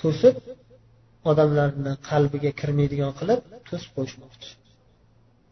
to'sib 0.00 0.34
odamlarni 1.30 1.92
qalbiga 2.10 2.50
kirmaydigan 2.60 3.12
qilib 3.20 3.40
to'sib 3.68 3.90
qo'yishmoqchi. 3.96 4.50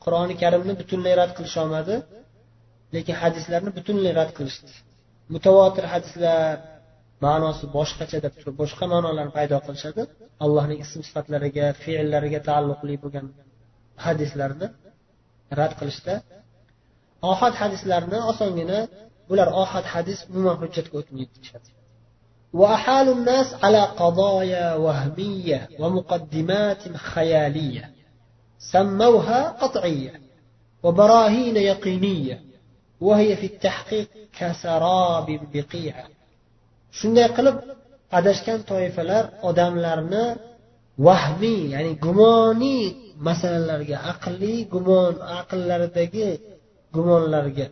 Qur'oni 0.05 0.35
karimni 0.43 0.75
butunlay 0.81 1.15
rad 1.21 1.33
qilisholmadi 1.39 1.97
lekin 2.97 3.15
hadislarni 3.23 3.71
butunlay 3.79 4.13
rad 4.21 4.31
qilishdi. 4.39 4.73
Mutavotir 5.35 5.85
hadislar 5.95 6.55
ma'nosi 7.27 7.65
boshqacha 7.77 8.19
deb 8.25 8.35
turib 8.41 8.57
boshqa 8.63 8.85
ma'nolarni 8.95 9.33
paydo 9.39 9.57
qilishadi. 9.67 10.03
Allohning 10.45 10.79
ism 10.85 11.01
sifatlariga 11.09 11.67
fe'llariga 11.83 12.41
taalluqli 12.49 12.95
bo'lgan 13.05 13.27
hadislarni 14.07 14.67
rad 15.61 15.73
qilishda 15.81 16.15
ohad 17.33 17.55
hadislarni 17.63 18.19
osongina 18.33 18.79
bular 19.29 19.49
ohad 19.63 19.87
hadis 19.95 20.19
umuman 20.31 20.57
hujjatga 20.63 20.95
o'tmaydi 21.01 21.33
deyishadi 21.37 21.69
وأحال 22.53 23.09
الناس 23.09 23.55
على 23.65 23.81
قضايا 23.81 24.75
وهمية 24.75 25.69
ومقدمات 25.79 26.97
خيالية 26.97 27.91
سموها 28.59 29.51
قطعية 29.51 30.21
وبراهين 30.83 31.57
يقينية 31.57 32.43
وهي 33.01 33.37
في 33.37 33.47
التحقيق 33.47 34.09
كسراب 34.39 35.41
بقيعة. 35.53 36.05
شن 36.93 37.17
يقلب 37.17 37.61
adashgan 38.13 38.65
toifalar 38.65 39.31
odamlarni 39.43 40.37
مثلا 43.21 43.59
لارجا 43.67 43.97
عقلي 43.97 44.65
masalalarga 44.65 44.69
عقل 44.69 44.69
gumon 44.73 45.15
aqllaridagi 45.23 46.39
لارجا 47.31 47.71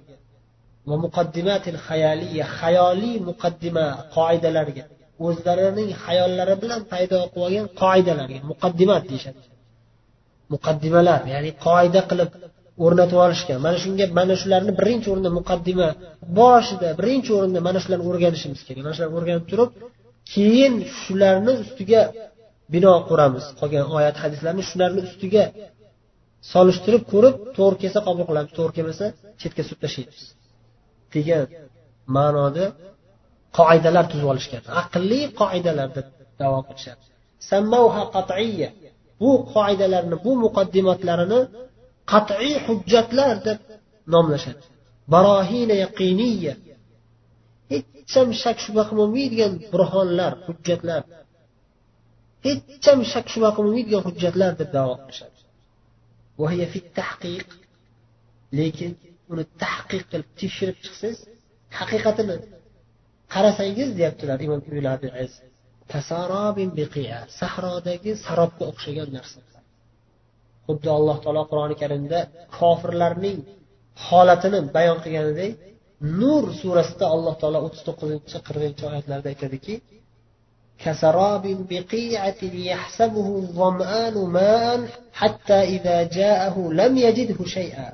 va 0.88 0.96
muqaddimatil 1.04 1.78
hayaliya 1.86 2.44
hayoliy 2.58 3.16
muqaddima 3.28 3.86
qoidalarga 4.16 4.84
o'zlarining 5.26 5.90
hayollari 6.04 6.54
bilan 6.62 6.80
paydo 6.92 7.18
qilib 7.22 7.44
olgan 7.46 7.66
qoidalarga 7.82 8.38
muqaddimat 8.50 9.02
deyishadi. 9.10 9.40
Muqaddimalar 10.54 11.20
ya'ni 11.34 11.50
qoida 11.66 12.00
qilib 12.10 12.30
o'rnatib 12.84 13.18
olishgan. 13.26 13.58
Mana 13.66 13.78
shunga 13.84 14.04
mana 14.18 14.34
shularni 14.42 14.72
birinchi 14.80 15.06
o'rinda 15.12 15.30
muqaddima 15.38 15.88
boshida 16.38 16.88
birinchi 17.00 17.30
o'rinda 17.38 17.60
mana 17.68 17.78
shularni 17.84 18.04
o'rganishimiz 18.10 18.60
kerak. 18.66 18.82
Mana 18.86 18.94
shularni 18.96 19.16
o'rganib 19.20 19.44
turib 19.50 19.70
keyin 20.32 20.74
shularni 21.00 21.52
ustiga 21.64 22.02
bino 22.74 22.92
quramiz. 23.08 23.44
Qolgan 23.60 23.84
oyat 23.98 24.16
hadislarni 24.22 24.62
shularni 24.70 25.00
ustiga 25.08 25.44
solishtirib 26.52 27.02
ko'rib 27.12 27.34
to'g'ri 27.56 27.76
kelsa 27.82 27.98
qabul 28.06 28.24
qilamiz. 28.30 28.50
To'g'ri 28.58 28.72
kelmasa 28.78 29.04
chetga 29.40 29.62
surib 29.66 29.80
tashlaymiz 29.86 30.20
degan 31.14 31.46
ma'noda 32.16 32.64
qoidalar 33.58 34.04
tuzib 34.10 34.28
olishgan. 34.32 34.62
Aqlli 34.82 35.20
qoidalar 35.40 35.88
deb 35.96 36.06
davo 36.40 36.58
qilishadi 36.68 37.04
bu 39.22 39.30
qoidalarni 39.54 40.16
bu 40.24 40.32
muqaddimatlarini 40.44 41.40
qat'iy 42.12 42.54
hujjatlar 42.66 43.34
deb 43.48 43.58
nomlashadi. 44.14 44.64
Barohina 45.12 45.74
yaqiniya 45.84 46.54
hech 47.72 48.14
ham 48.14 48.28
shak 48.42 48.56
shubha 48.64 48.82
qilolmaydigan 48.90 49.52
burhonlar 49.72 50.32
hujjatlar. 50.46 51.02
Hech 52.46 52.84
ham 52.88 53.00
shak 53.12 53.26
shubha 53.32 53.50
qilolmaydigan 53.56 54.02
hujjatlar 54.06 54.52
deb 54.60 54.70
davo 54.76 54.94
qilishadi. 55.02 55.38
Lekin 58.58 58.90
uni 59.31 59.43
tahqiq 59.63 60.03
qilib 60.11 60.29
tekshirib 60.39 60.77
chiqsangiz 60.85 61.19
haqiqatini 61.79 62.35
qarasangiz 63.33 63.89
deyaptilar 63.99 64.37
imom 64.47 64.59
sahrodagi 67.39 68.11
sarobga 68.25 68.63
o'xshagan 68.71 69.09
narsa 69.17 69.39
xuddi 70.67 70.89
alloh 70.97 71.17
taolo 71.23 71.43
qur'oni 71.51 71.75
karimda 71.83 72.19
kofirlarning 72.57 73.37
holatini 74.07 74.59
bayon 74.75 74.97
qilganidek 75.03 75.51
nur 76.19 76.43
surasida 76.61 77.05
alloh 77.15 77.35
taolo 77.41 77.59
o'ttiz 77.65 77.81
to'qqizinchi 77.87 78.37
qirqinchi 78.47 78.83
oyatlarda 78.89 79.27
aytadiki 79.33 79.75
كسراب 80.85 81.45
بقيعة 81.69 82.41
يحسبه 82.71 83.27
الظمآن 83.43 84.15
ماء 84.37 84.89
حتى 85.13 85.53
إذا 85.53 85.97
جاءه 86.03 86.55
لم 86.81 86.97
يجده 86.97 87.45
شيئا 87.45 87.93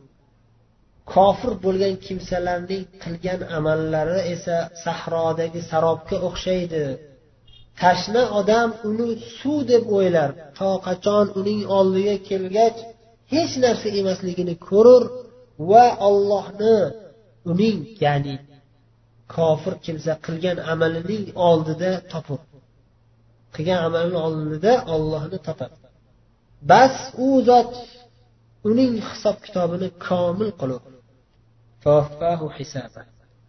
Kofir 1.13 1.53
bo'lgan 1.65 1.95
kimsalarning 2.05 2.83
qilgan 3.03 3.39
amallari 3.57 4.19
esa 4.33 4.57
sahrodagi 4.83 5.61
sarobga 5.69 6.17
o'xshaydi. 6.27 6.83
Tashna 7.81 8.23
odam 8.39 8.69
uni 8.89 9.09
suv 9.37 9.59
deb 9.71 9.83
o'ylar. 9.97 10.29
To 10.57 10.69
qachon 10.87 11.25
uning 11.39 11.61
oldiga 11.77 12.15
kelgach 12.29 12.77
hech 13.33 13.53
narsa 13.63 13.87
emasligini 14.01 14.55
ko'rur 14.69 15.03
va 15.69 15.85
ollohni 16.09 16.77
uning 17.51 17.77
ya'ni 18.03 18.35
kofir 19.35 19.73
kimsa 19.85 20.13
qilgan 20.25 20.57
amalining 20.73 21.25
oldida 21.49 21.91
topur. 22.11 22.39
Qilgan 23.55 23.79
amalini 23.87 24.19
oldida 24.27 24.73
ollohni 24.95 25.37
topadi. 25.47 25.75
Bas 26.71 26.95
u 27.25 27.27
zot 27.49 27.71
uning 28.69 28.93
hisob 29.09 29.37
kitobini 29.45 29.87
komil 30.07 30.51
qilur. 30.61 30.81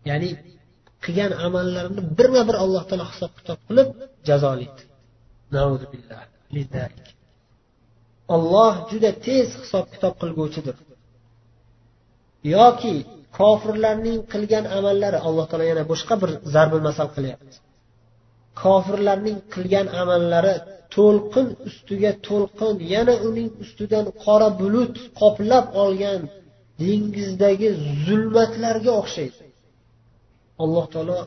Ya'ni 0.09 0.31
qilgan 1.05 1.33
amallarini 1.47 2.03
birma 2.19 2.43
bir 2.49 2.57
alloh 2.65 2.83
taolo 2.89 3.05
hisob 3.13 3.33
kitob 3.39 3.59
qilib 3.69 3.89
jazolaydi 4.29 4.83
olloh 8.35 8.75
juda 8.91 9.11
tez 9.27 9.49
hisob 9.63 9.87
kitob 9.95 10.15
qilguvchidir. 10.21 10.77
Yoki 12.55 12.95
kofirlarning 13.39 14.19
qilgan 14.33 14.65
amallari 14.79 15.19
alloh 15.29 15.47
taolo 15.51 15.65
yana 15.73 15.85
boshqa 15.93 16.15
bir 16.23 16.31
zarbil 16.55 16.83
masal 16.89 17.09
qilyapti. 17.17 17.57
Kofirlarning 18.63 19.39
qilgan 19.55 19.87
amallari 20.03 20.55
to'lqin 20.95 21.47
ustiga 21.69 22.11
to'lqin 22.29 22.75
yana 22.95 23.15
uning 23.29 23.49
ustidan 23.65 24.07
qora 24.25 24.49
bulut 24.61 24.95
qoplab 25.21 25.65
olgan 25.85 26.21
dengizdagi 26.83 27.69
zulmatlarga 28.07 28.93
o'xshaydi. 29.01 29.39
Alloh 30.63 30.87
taolo 30.95 31.19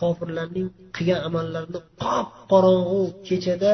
kofirlarning 0.00 0.68
qilgan 0.96 1.20
amallarini 1.28 1.80
qop 2.02 2.28
qorong'u 2.52 3.00
kechada 3.28 3.72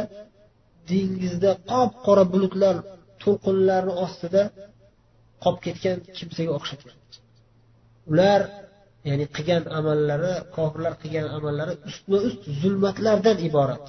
dengizda 0.90 1.50
qop 1.70 1.90
qora 2.06 2.24
bulutlar 2.32 2.76
to'lqinlarni 3.22 3.92
ostida 4.04 4.42
qolib 5.42 5.60
ketgan 5.66 5.98
kimsaga 6.16 6.52
o'xshatgan. 6.58 6.96
Ular 8.10 8.40
ya'ni 9.08 9.26
qilgan 9.36 9.64
amallari 9.78 10.34
kofirlar 10.56 10.94
qilgan 11.02 11.26
amallari 11.36 11.74
ustma 11.88 12.18
ust 12.28 12.40
zulmatlardan 12.60 13.38
iborat. 13.48 13.86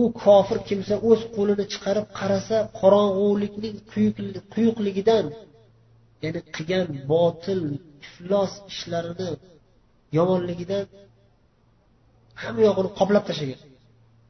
U 0.00 0.02
kofir 0.24 0.58
kimsa 0.68 0.94
o'z 1.10 1.20
qo'lini 1.36 1.64
chiqarib 1.72 2.06
qarasa 2.18 2.56
qorong'ulikning 2.80 3.76
quyuqligidan 4.54 5.24
ya'ni 6.22 6.40
qilgan 6.54 6.86
botil 7.12 7.62
iflos 8.04 8.52
ishlarini 8.72 9.30
yomonligidan 10.18 10.84
hamma 12.42 12.60
yog'ini 12.68 12.90
qoplab 12.98 13.24
tashlagan 13.28 13.60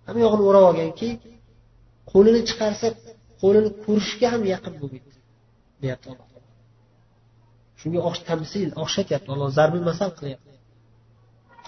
hamma 0.07 0.21
yog'ini 0.27 0.43
o'rab 0.49 0.65
olganki 0.71 1.09
qo'lini 2.13 2.41
chiqarsa 2.49 2.87
qo'lini 3.43 3.71
ko'rishga 3.85 4.27
ham 4.35 4.43
yaqin 4.55 4.75
bo'lmaydi 4.81 5.13
deyapti 5.83 6.07
alloh 6.13 6.29
shunga 7.81 8.01
tamsil 8.29 8.69
o'xshatyapti 8.83 9.29
alloh 9.35 9.49
zarbil 9.59 9.85
masal 9.91 10.11
qilyapti. 10.19 10.53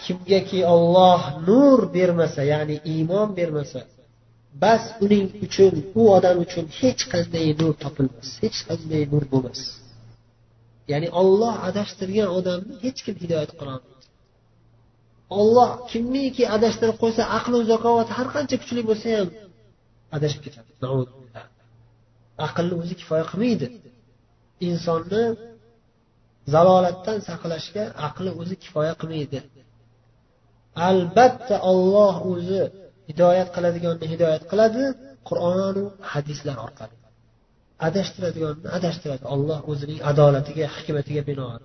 Kimgaki 0.03 0.61
olloh 0.75 1.21
nur 1.49 1.79
bermasa 1.97 2.43
ya'ni 2.53 2.77
iymon 2.93 3.29
bermasa 3.39 3.81
bas 4.63 4.83
uning 5.05 5.27
uchun 5.47 5.75
u 6.01 6.03
odam 6.17 6.37
uchun 6.45 6.65
hech 6.81 7.03
qanday 7.13 7.47
nur 7.61 7.73
topilmas 7.83 8.29
hech 8.43 8.59
qanday 8.69 9.03
nur 9.13 9.25
bo'lmas. 9.33 9.61
Ya'ni 10.93 11.09
olloh 11.21 11.55
adashtirgan 11.69 12.29
odamni 12.39 12.75
hech 12.85 13.01
kim 13.07 13.17
hidoyat 13.23 13.51
qilolmaydi 13.59 14.01
olloh 15.39 15.71
kimniki 15.91 16.45
adashtirib 16.57 16.97
qo'ysa 17.03 17.23
aqli 17.39 17.59
zakovati 17.73 18.13
har 18.19 18.29
qancha 18.35 18.57
kuchli 18.63 18.83
bo'lsa 18.91 19.09
ham 19.19 19.29
adashib 20.17 20.41
ketadi. 20.47 20.71
Aqlni 22.47 22.75
o'zi 22.83 22.95
kifoya 23.01 23.25
qilmaydi. 23.31 23.67
Insonni 24.69 25.25
zalolatdan 26.55 27.19
saqlashga 27.29 27.85
aqli 28.09 28.31
o'zi 28.41 28.55
kifoya 28.63 28.95
qilmaydi. 29.01 29.39
Albatta 30.89 31.57
olloh 31.71 32.15
o'zi 32.33 32.63
hidoyat 33.11 33.49
qiladiganni 33.57 34.07
hidoyat 34.13 34.43
qiladi 34.51 34.85
qur'onu 35.29 35.85
hadislar 36.13 36.57
orqali. 36.67 36.95
Adashtiradiganni 37.89 38.69
adashtiradi. 38.79 39.25
Olloh 39.35 39.59
o'zining 39.71 39.99
adolatiga 40.11 40.67
hikmatiga 40.77 41.23
binoan. 41.31 41.63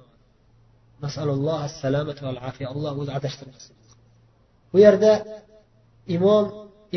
Masalulloh 1.05 1.57
assalomat 1.67 2.17
val 2.25 2.39
afiya. 2.49 2.67
Alloh 2.73 2.93
o'zi 3.01 3.11
adashtirmasin. 3.19 3.73
Bu 4.71 4.77
yerda 4.85 5.11
imom 6.15 6.45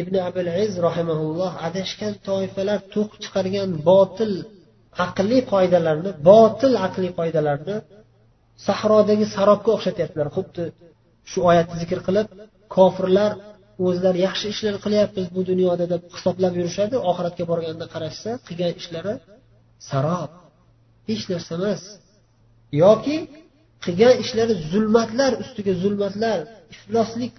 ibn 0.00 0.14
abul 0.28 0.48
iz 0.64 0.72
rahimaulloh 0.86 1.52
adashgan 1.68 2.14
toifalar 2.28 2.78
to'q 2.94 3.10
chiqargan 3.22 3.70
botil 3.90 4.32
aqliy 5.06 5.40
qoidalarni 5.52 6.10
botil 6.30 6.72
aqliy 6.86 7.12
qoidalarni 7.18 7.76
sahrodagi 8.66 9.26
sarobga 9.34 9.70
o'xshatyaptilar. 9.76 10.28
Xuddi 10.36 10.64
shu 11.30 11.38
oyatni 11.50 11.76
zikr 11.82 11.98
qilib 12.06 12.26
kofirlar 12.76 13.30
o'zlari 13.86 14.18
yaxshi 14.26 14.46
ishlar 14.54 14.74
qilyapmiz 14.84 15.26
bu 15.36 15.40
dunyoda 15.50 15.84
deb 15.92 16.02
hisoblab 16.16 16.52
yurishadi 16.58 16.96
oxiratga 17.10 17.44
borganda 17.50 17.86
qarashsa 17.94 18.30
qilgan 18.46 18.72
ishlari 18.80 19.14
sarob 19.90 20.30
hech 21.08 21.24
narsa 21.32 21.52
emas. 21.58 21.82
Yoki 22.82 23.16
qilgan 23.84 24.14
ishlari 24.24 24.54
zulmatlar 24.72 25.32
ustiga 25.42 25.72
zulmatlar 25.82 26.38
ifloslik 26.74 27.32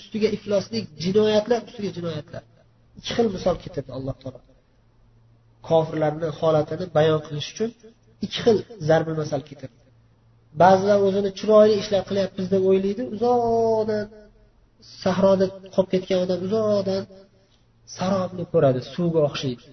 ustiga 0.00 0.28
ifloslik 0.36 0.84
jinoyatlar 1.04 1.60
ustiga 1.68 1.90
jinoyatlar. 1.96 2.42
Ikki 2.98 3.10
xil 3.16 3.26
misol 3.36 3.56
keltirdi 3.62 3.90
alloh 3.98 4.16
taolo. 4.22 4.40
Kofirlarni 5.68 6.28
holatini 6.40 6.86
bayon 6.96 7.20
qilish 7.26 7.48
uchun 7.52 7.70
ikki 8.24 8.38
xil 8.44 8.56
zarbi 8.88 9.12
masal 9.20 9.40
keltirdi. 9.48 9.76
Ba'zilar 10.62 10.98
o'zini 11.08 11.30
chiroyli 11.38 11.74
ishlar 11.82 12.02
qilyapmiz 12.08 12.46
deb 12.54 12.62
o'ylaydi 12.70 13.02
uzoqdan 13.14 14.04
sahroda 15.02 15.46
qolib 15.74 15.90
ketgan 15.94 16.18
odam 16.24 16.40
uzoqdan 16.46 17.02
sarobni 17.96 18.44
ko'radi 18.52 18.80
suvga 18.94 19.20
o'xshaydi. 19.28 19.64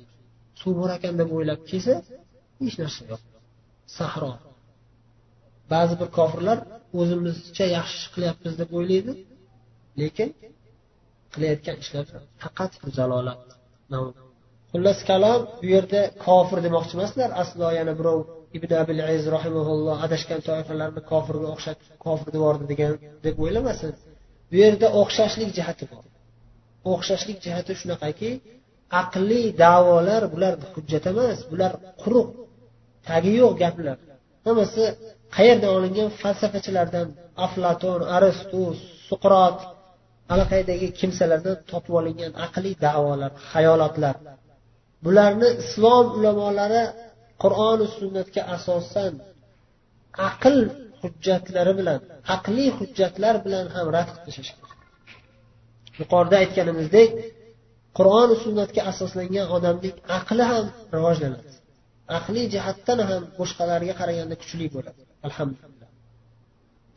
Suv 0.60 0.72
bor 0.80 0.90
ekan 0.98 1.14
deb 1.22 1.30
o'ylab 1.38 1.62
kelsa 1.70 1.94
hech 2.64 2.76
narsa 2.82 3.02
yo'q. 3.12 3.22
Sahro. 3.98 4.32
Ba'zi 5.74 5.96
bir 6.02 6.10
kofirlar 6.18 6.58
o'zimizcha 7.00 7.66
yaxshi 7.78 7.98
ish 8.02 8.10
qilyapmiz 8.16 8.54
deb 8.62 8.70
o'ylaydi 8.78 9.14
lekin 10.02 10.30
qilayotgan 11.34 11.76
ishlari 11.84 12.12
faqat 12.44 12.72
jalolat. 12.98 13.44
Xullas 14.72 15.00
kalom 15.10 15.40
bu 15.60 15.66
yerda 15.76 16.02
kofir 16.26 16.58
demoqchi 16.68 16.94
emaslar. 16.98 17.30
Aslo 17.42 17.68
yana 17.80 17.94
birov 18.00 18.20
ibn 18.58 18.72
abil 18.82 19.00
aziz 19.10 19.26
rahimaulloh 19.36 19.98
adashgan 20.06 20.40
toifalarni 20.50 21.02
kofirga 21.12 21.48
o'xshatib 21.54 21.88
kofir 22.06 22.30
debordi 22.36 22.66
degan 22.72 22.94
deb 23.26 23.36
o'ylamasin. 23.44 23.92
Bu 24.50 24.56
yerda 24.64 24.88
o'xshashlik 25.02 25.50
jihati 25.58 25.86
bor. 25.92 26.04
O'xshashlik 26.92 27.38
jihati 27.46 27.74
shunaqaki 27.82 28.30
aqliy 29.02 29.46
davolar 29.64 30.22
bular 30.34 30.54
hujjat 30.74 31.06
emas 31.12 31.38
bular 31.52 31.72
quruq 32.02 32.30
tagi 33.08 33.32
yo'q 33.42 33.54
gaplar. 33.64 33.98
Hammasi 34.46 34.84
qayerdan 35.36 35.72
olingan? 35.78 36.10
Falsafachilardan 36.22 37.08
aflaton 37.46 38.02
aristu 38.16 38.62
suqrot 39.10 39.58
allaqaydagi 40.34 40.88
kimsalardan 41.00 41.58
topib 41.72 41.94
olingan 42.00 42.32
aqliy 42.46 42.76
davolar 42.86 43.32
hayolotlar 43.52 44.16
bularni 45.06 45.50
islom 45.64 46.06
ulamolari 46.18 46.84
qur'oni 47.44 47.86
sunnatga 47.98 48.42
asosan 48.56 49.14
aql 50.30 50.58
hujjatlari 51.05 51.73
bilan 51.79 51.99
aqliy 52.37 52.71
hujjatlar 52.79 53.35
bilan 53.45 53.67
ham 53.75 53.87
rad 53.97 54.09
qilib 54.13 54.25
tashlash 54.27 54.53
kerak 54.59 54.79
yuqorida 56.01 56.37
aytganimizdek 56.43 57.11
qur'oni 57.99 58.35
sunnatga 58.45 58.81
asoslangan 58.91 59.47
odamning 59.57 59.97
aqli 60.19 60.45
ham 60.53 60.65
rivojlanadi 60.97 61.51
aqliy 62.19 62.47
jihatdan 62.55 62.99
ham 63.09 63.23
boshqalarga 63.39 63.95
qaraganda 64.01 64.35
kuchli 64.43 64.67
bo'ladi 64.75 65.03
alhamdulillah 65.29 65.91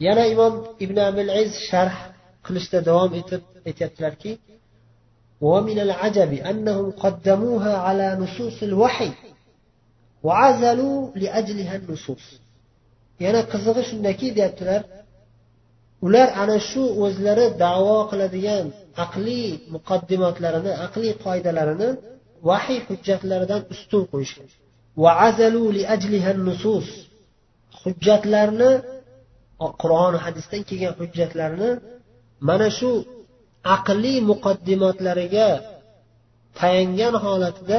yana 0.06 0.24
imom 0.34 0.54
ibn 0.86 0.98
abil 1.10 1.30
iz 1.42 1.52
sharh 1.70 1.98
qilishda 2.46 2.80
davom 2.90 3.12
etib 3.22 3.42
aytyaptilarki 3.70 4.32
ومن 5.50 5.80
العجب 5.80 6.32
أنهم 6.34 6.92
قدموها 6.92 7.78
على 7.78 8.08
نصوص 8.22 8.64
الوحي 8.64 9.12
وعزلوا 10.24 11.12
لأجلها 11.16 11.76
النصوص 11.76 12.26
yana 13.25 13.41
qizig'i 13.53 13.83
shundaki 13.91 14.27
deyaptilar. 14.37 14.81
Ular 16.07 16.29
ana 16.43 16.57
shu 16.71 16.83
o'zlari 17.05 17.47
davo 17.65 17.99
qiladigan 18.11 18.65
aqliy 19.05 19.47
muqaddimotlarini 19.75 20.73
aqliy 20.87 21.13
qoidalarini 21.25 21.89
vahiy 22.49 22.81
hujjatlaridan 22.89 23.63
ustun 23.75 24.03
qo'yishgan. 24.13 24.49
Hujjatlarni 27.83 28.71
qur'on 29.83 30.15
hadisdan 30.25 30.63
kelgan 30.69 30.95
hujjatlarni 31.01 31.71
mana 32.49 32.69
shu 32.79 32.91
aqliy 33.77 34.19
muqaddimotlariga 34.31 35.49
tayangan 36.59 37.15
holatida 37.25 37.79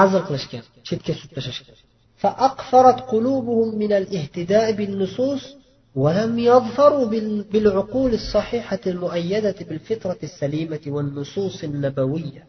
azl 0.00 0.20
qilishgan 0.28 0.64
chetga 0.88 1.12
surib 1.18 1.32
tashlashgan. 1.36 1.76
فأقفرت 2.20 3.00
قلوبهم 3.00 3.78
من 3.78 3.92
الاهتداء 3.92 4.72
بالنصوص 4.72 5.56
ولم 5.94 6.38
يظفروا 6.38 7.04
بالعقول 7.52 8.14
الصحيحة 8.14 8.78
المؤيدة 8.86 9.54
بالفطرة 9.68 10.18
السليمة 10.22 10.80
والنصوص 10.86 11.64
النبوية. 11.64 12.46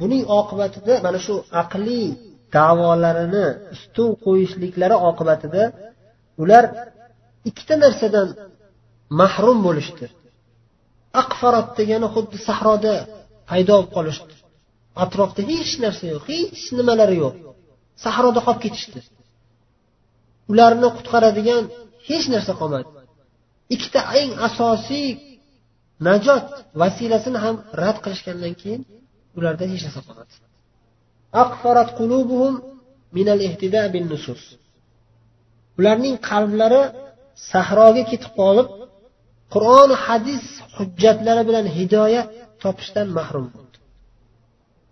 بني 0.00 0.22
أقبت 0.24 0.78
ده 0.86 1.02
من 1.10 1.18
شو؟ 1.18 1.42
أقلي 1.52 2.14
دعوالرنا 2.52 3.58
استو 3.72 4.12
قويش 4.14 4.58
لكلار 4.58 5.08
أقبت 5.08 5.46
ده 5.46 5.72
ولار 6.38 6.70
اكتنر 7.46 7.92
سدن 8.00 8.34
محروم 9.10 9.62
بولشتر 9.62 10.10
أقفرت 11.14 11.80
ديانا 11.80 12.08
خد 12.08 12.34
صحراء 12.36 12.76
ده 12.76 13.06
هيدا 13.48 13.80
بقلشتر 13.80 14.34
أطرافته 14.96 15.48
هيش 15.48 15.80
نفسه 15.80 16.20
هيش 16.28 16.74
نمالر 16.74 17.12
يوخي 17.12 17.38
sahroda 18.04 18.40
qolib 18.46 18.60
ketishdi. 18.64 19.00
Ularni 20.52 20.88
qutqaradigan 20.96 21.64
hech 22.08 22.26
narsa 22.34 22.52
qolmadi. 22.60 22.88
Ikkita 23.74 24.00
eng 24.20 24.30
asosiy 24.48 25.08
najot 26.08 26.46
vasilasini 26.80 27.38
ham 27.44 27.56
rad 27.82 27.96
qilishgandan 28.04 28.54
keyin 28.60 28.82
ularda 29.38 29.64
hech 29.72 29.82
narsa 29.86 30.00
qolmadi. 30.08 30.34
Ularning 35.78 36.16
qalblari 36.30 36.82
sahroga 37.50 38.02
ketib 38.10 38.32
qolib 38.40 38.68
qur'on 39.54 39.90
hadis 40.06 40.44
hujjatlari 40.76 41.42
bilan 41.48 41.66
hidoyat 41.76 42.28
topishdan 42.62 43.08
mahrum 43.18 43.46
bo'ldi. 43.54 43.78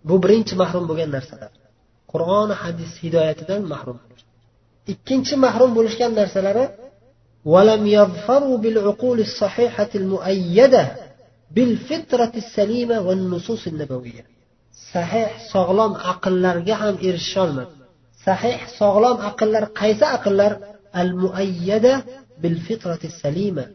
Bu 0.08 0.14
birinchi 0.24 0.54
mahrum 0.62 0.84
bo'lgan 0.90 1.10
narsalar. 1.16 1.52
qur'on 2.12 2.49
hadis 2.62 2.91
hidoyatidan 3.03 3.62
mahrum 3.73 3.97
ikkinchi 4.93 5.36
mahrum 5.45 5.71
bo'lishgan 5.77 6.12
narsalari 6.19 6.65
ولم 7.53 7.88
يظفروا 7.88 8.57
بالعقول 8.57 9.19
الصحيحة 9.19 9.89
المؤيدة 9.95 10.83
بالفطرة 11.55 12.31
السليمة 12.43 12.97
والنصوص 13.07 13.67
النبوية 13.67 14.23
صحيح 14.93 15.29
sog'lom 15.53 15.93
aqllarga 16.13 16.75
ham 16.81 16.95
erishisholmadi 17.07 17.73
sahih 18.25 18.57
sog'lom 18.79 19.17
aqllar 19.29 19.63
qaysi 19.79 20.05
aqllar 20.17 20.51
al 21.01 21.12
muayyada 21.23 21.93
bil 22.41 22.57
fitrati 22.67 23.07
salima 23.21 23.65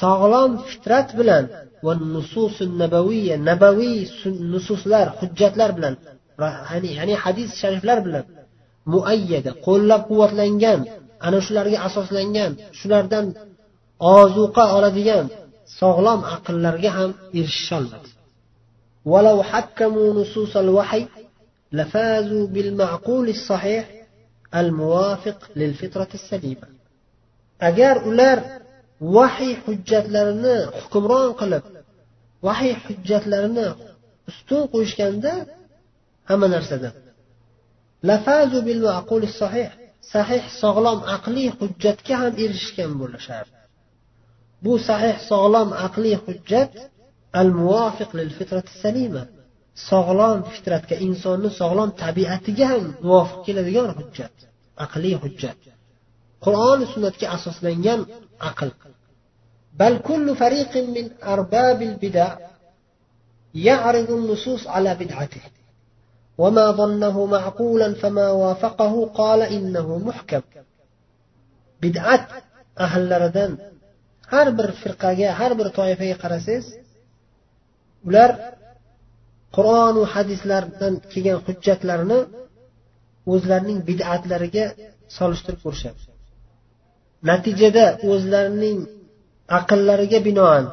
sog'lom 0.00 0.50
fitrat 0.68 1.08
bilan 1.18 1.44
va 1.86 1.92
nusus 2.14 2.56
nabaviya 2.82 3.36
nabaviy 3.50 4.00
nususlar 4.52 5.06
hujjatlar 5.18 5.70
bilan 5.76 5.94
ya'ni 6.98 7.14
hadis 7.24 7.50
shariflar 7.60 7.98
bilan 8.06 8.24
muayyada 8.92 9.50
qo'llab 9.66 10.02
quvvatlangan 10.10 10.80
ana 11.26 11.38
shularga 11.46 11.78
asoslangan 11.88 12.52
shulardan 12.80 13.26
ozuqa 14.18 14.64
oladigan 14.76 15.26
sog'lom 15.80 16.20
aqllarga 16.36 16.90
ham 16.98 17.10
erishisholmadi 17.38 18.10
ولو 19.12 19.42
حكموا 19.42 20.14
نصوص 20.20 20.56
الوحي 20.56 21.06
لفازوا 21.72 22.46
بالمعقول 22.46 23.28
الصحيح 23.28 23.84
الموافق 24.54 25.38
للفطرة 25.56 26.08
السليمة 26.14 26.68
agar 27.68 27.96
ular 28.10 28.38
vahiy 29.16 29.54
hujjatlarini 29.64 30.56
hukmron 30.78 31.30
qilib 31.40 31.64
vahiy 32.46 32.74
hujjatlarini 32.86 33.68
ustun 34.30 34.62
qo'yishganda 34.72 35.32
hamma 36.30 36.46
narsada 36.54 36.90
sahih 40.12 40.42
sog'lom 40.62 40.98
aqliy 41.16 41.48
hujjatga 41.58 42.14
ham 42.22 42.34
erishgan 42.44 42.92
bo'lishardi 43.00 43.58
bu 44.64 44.72
sahih 44.88 45.14
sog'lom 45.30 45.68
aqliy 45.86 46.16
hujjat 46.24 46.72
al 47.40 47.50
muvofiq 47.60 48.10
lil 48.18 48.30
fitrati 48.38 48.72
salima 48.82 49.22
sog'lom 49.90 50.38
fitratga 50.52 50.96
insonni 51.06 51.50
sog'lom 51.60 51.90
tabiatiga 52.02 52.66
ham 52.72 52.84
muvofiq 53.06 53.40
keladigan 53.46 53.90
hujjat 53.98 54.36
aqliy 54.84 55.16
hujjat 55.22 55.58
qur'oni 56.44 56.84
sunnatga 56.92 57.26
asoslangan 57.36 58.00
aql 58.50 58.70
بل 59.80 59.98
كل 59.98 60.26
فريق 60.36 60.72
من 60.76 61.10
أرباب 61.34 61.82
البدع 61.82 62.28
يعرض 63.54 64.10
النصوص 64.10 64.66
على 64.66 64.94
بدعته 64.94 65.40
وما 66.38 66.70
ظنه 66.70 67.26
معقولا 67.26 67.94
فما 67.94 68.30
وافقه 68.30 69.06
قال 69.06 69.40
إنه 69.42 69.98
محكم 69.98 70.40
بدعة 71.82 72.28
أهل 72.80 73.08
لردن 73.10 73.56
har 74.32 74.48
bir 74.58 74.68
firqaga 74.82 75.28
har 75.38 75.52
bir 75.58 75.68
toifaga 75.78 76.16
qarasangiz 76.22 76.66
ular 78.08 78.30
qur'onu 79.56 80.02
hadislardan 80.14 80.94
kelgan 81.12 81.38
hujjatlarni 81.46 82.18
o'zlarining 83.32 83.78
bid'atlariga 83.88 84.64
solishtirib 85.16 85.60
ko'rishadi 85.64 86.00
natijada 87.30 87.84
o'zlarining 88.10 88.78
aqllariga 89.58 90.18
binoan 90.28 90.64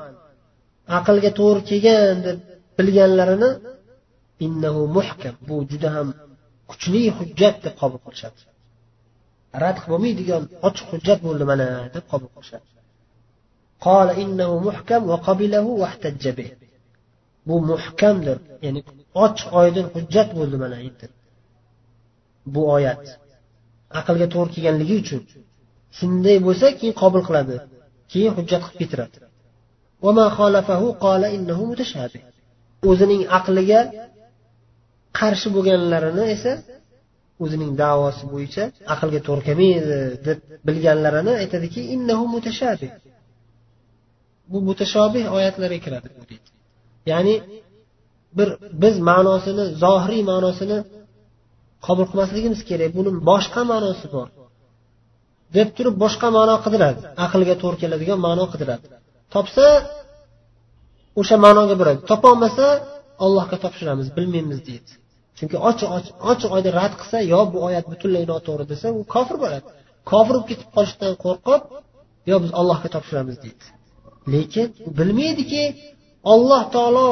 aqlga 0.98 1.32
to'g'ri 1.40 1.62
kelgan 1.70 2.18
deb 2.28 2.38
bilganlarini 2.78 3.50
innahu 4.46 4.82
muhkam 4.98 5.36
bu 5.48 5.56
juda 5.72 5.90
ham 5.96 6.08
kuchli 6.70 7.02
hujjat 7.18 7.56
deb 7.66 7.74
qabul 7.82 8.00
qilishadi 8.06 8.42
rad 9.64 9.78
bo'lmaydigan 9.90 10.44
ochiq 10.68 10.86
hujjat 10.92 11.20
bo'ldi 11.26 11.44
mana 11.52 11.68
deb 11.96 12.06
qabul 12.12 12.32
qilishadi 12.36 12.68
قال 13.88 14.10
إنه 14.24 14.60
محكم 14.68 15.02
وقبله 15.10 15.66
واحتج 15.82 16.28
به 16.38 16.52
bu 17.48 17.56
muhkamdir 17.72 18.38
ya'ni 18.66 18.82
ochiq 19.26 19.48
oydin 19.62 19.86
hujjat 19.96 20.30
bo'ldi 20.38 20.58
mana 20.64 20.78
endi 20.88 21.06
bu 22.54 22.62
oyat 22.76 23.04
aqlga 24.00 24.28
to'g'ri 24.34 24.52
kelganligi 24.56 24.96
uchun 25.04 25.22
shunday 25.98 26.38
bo'lsa 26.48 26.68
keyin 26.80 26.96
qabul 27.02 27.22
qiladi 27.28 27.56
keyin 28.12 28.32
hujjat 28.38 28.62
qilib 28.66 28.80
ketiradi 28.82 29.18
o'zining 32.90 33.22
aqliga 33.38 33.80
qarshi 35.19 35.49
bo'lganlarini 35.57 36.25
esa 36.35 36.53
o'zining 37.45 37.73
davosi 37.83 38.25
bo'yicha 38.33 38.65
aqlga 38.95 39.21
to'g'ri 39.27 39.43
kelmaydi 39.49 39.97
deb 40.27 40.39
bilganlarini 40.69 41.33
aytadiki 41.43 41.81
innahu 41.95 42.25
mutashabih. 42.35 42.91
Bu 44.53 44.59
mutashobih 44.69 45.25
oyatlarga 45.37 45.79
kiradi. 45.87 46.09
Deydi 46.31 46.49
ya'ni 47.11 47.35
bir 48.39 48.49
biz 48.83 48.95
ma'nosini 49.11 49.65
zohiriy 49.83 50.23
ma'nosini 50.33 50.79
qabul 51.87 52.07
qilmasligimiz 52.11 52.61
kerak. 52.71 52.91
Buni 52.99 53.11
boshqa 53.31 53.63
ma'nosi 53.73 54.07
bor. 54.15 54.29
Deb 55.57 55.69
turib 55.77 55.95
boshqa 56.05 56.29
ma'no 56.37 56.57
qidiradi. 56.65 57.01
Aqlga 57.25 57.55
to'g'ri 57.63 57.79
keladigan 57.83 58.19
ma'no 58.27 58.45
qidiradi. 58.53 58.87
Topsa 59.35 59.67
o'sha 61.21 61.37
ma'noga 61.47 61.75
boradi. 61.81 62.01
Topolmasa 62.11 62.67
allohga 63.25 63.57
topshiramiz 63.65 64.09
bilmaymiz 64.17 64.61
deydi. 64.69 64.93
Chunki 65.39 65.57
ochiq 65.69 65.89
ochiq 66.31 66.51
oydin 66.57 66.73
rad 66.81 66.93
qilsa 67.01 67.19
yo 67.33 67.41
bu 67.53 67.59
oyat 67.69 67.87
butunlay 67.93 68.25
noto'g'ri 68.33 68.65
desa 68.73 68.87
u 68.99 69.01
kofir 69.15 69.37
bo'ladi. 69.43 69.67
Kofir 70.11 70.35
bo'lib 70.35 70.47
ketib 70.51 70.69
qolishdan 70.77 71.13
qo'rqib 71.25 71.63
yo 72.31 72.37
biz 72.45 72.51
allohga 72.61 72.89
topshiramiz 72.95 73.37
deydi. 73.45 73.65
Lekin 74.35 74.67
u 74.87 74.91
bilmaydiki 74.99 75.63
alloh 76.33 76.63
taolo 76.75 77.09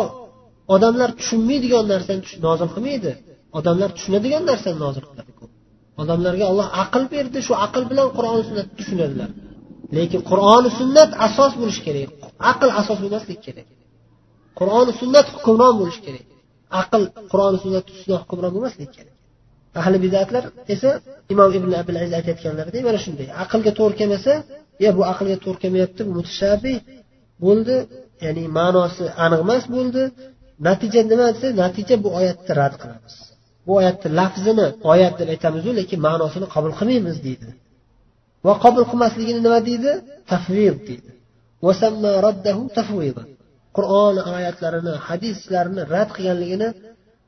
odamlar 0.75 1.11
tushunmaydigan 1.19 1.85
narsani 1.93 2.23
nozil 2.47 2.69
qilmaydi. 2.75 3.11
Odamlar 3.59 3.89
tushunadigan 3.97 4.43
narsani 4.51 4.79
nozil 4.85 5.05
qiladi 5.11 5.33
odamlarga 6.03 6.45
olloh 6.53 6.69
aql 6.83 7.03
berdi 7.15 7.39
shu 7.47 7.53
aql 7.67 7.83
bilan 7.91 8.09
qur'oni 8.17 8.43
sunnatni 8.49 8.75
tushunadilar. 8.81 9.31
Lekin 9.97 10.21
qur'oni 10.31 10.71
sunnat 10.79 11.11
asos 11.27 11.53
bo'lishi 11.61 11.83
kerak. 11.87 12.09
Aql 12.51 12.69
asos 12.81 12.99
bo'lmasligi 13.03 13.41
kerak. 13.47 13.69
Qur'oni 14.59 14.93
sunnat 15.01 15.27
hukmron 15.35 15.75
bo'lishi 15.81 16.01
kerak. 16.07 16.27
Aql 16.81 17.03
qur'oni 17.33 17.59
sunnat 17.65 17.85
ustida 17.95 18.17
hukmron 18.23 18.51
bo'lmasligi 18.57 18.91
kerak 18.97 19.15
ahli 19.81 19.97
bidatlar 20.05 20.45
esa 20.75 20.91
imom 21.33 21.51
ibn 21.59 21.71
abil 21.81 21.97
aziz 22.03 22.13
aytayotganlaridek 22.19 22.83
mana 22.89 22.99
shunday. 23.05 23.29
Aqlga 23.45 23.71
to'g'ri 23.79 23.95
kelmasa 24.01 24.33
yo 24.85 24.91
bu 24.99 25.03
aqlga 25.13 25.37
to'g'ri 25.45 25.59
kelmayapti 25.63 26.01
bu 26.07 26.13
mutashabiy 26.19 26.77
bo'ldi 27.45 27.77
ya'ni 28.25 28.45
ma'nosi 28.59 29.05
aniq 29.25 29.41
emas 29.47 29.65
bo'ldi 29.77 30.03
natija 30.69 31.01
nima 31.13 31.27
desa 31.35 31.49
natija 31.63 31.95
bu 32.05 32.09
oyatni 32.19 32.53
rad 32.61 32.75
qilamiz. 32.83 33.15
Bu 33.67 33.73
oyatni 33.81 34.09
lafzini 34.19 34.67
oyat 34.93 35.15
deb 35.21 35.29
aytamizu 35.35 35.71
lekin 35.81 35.99
ma'nosini 36.09 36.47
qabul 36.55 36.73
qilmaymiz 36.79 37.17
deydi. 37.27 37.49
Va 38.47 38.53
qabul 38.65 38.85
qilmasligini 38.91 39.41
nima 39.47 39.59
deydi? 39.69 39.91
Tafvid 40.31 40.77
deydi. 40.89 41.11
Qur'on 43.77 44.17
oyatlarini 44.37 44.95
hadislarni 45.09 45.83
rad 45.95 46.11
qilganligini 46.17 46.69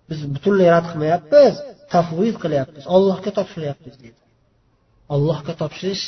biz 0.09 0.21
butunlay 0.35 0.69
rad 0.75 0.87
qilmayapmiz 0.91 1.55
tafvid 1.95 2.37
qilyapmiz 2.43 2.85
ollohga 2.97 3.31
topshiryapmiz 3.39 3.95
deydi. 4.03 4.21
Ollohga 5.15 5.53
topshirish 5.63 6.05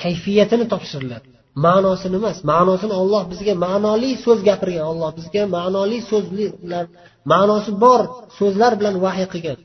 kayfiyatini 0.00 0.64
topshiriladi 0.72 1.28
ma'nosini 1.66 2.16
emas 2.20 2.38
ma'nosini 2.52 2.94
olloh 3.02 3.22
bizga 3.32 3.54
ma'noli 3.66 4.10
so'z 4.24 4.40
gapirgan 4.48 4.86
olloh 4.92 5.10
bizga 5.18 5.42
ma'noli 5.56 5.98
so'zlar 6.10 6.84
ma'nosi 7.32 7.70
bor 7.84 8.00
so'zlar 8.38 8.72
bilan 8.80 8.94
vahiy 9.04 9.26
qilgan. 9.32 9.58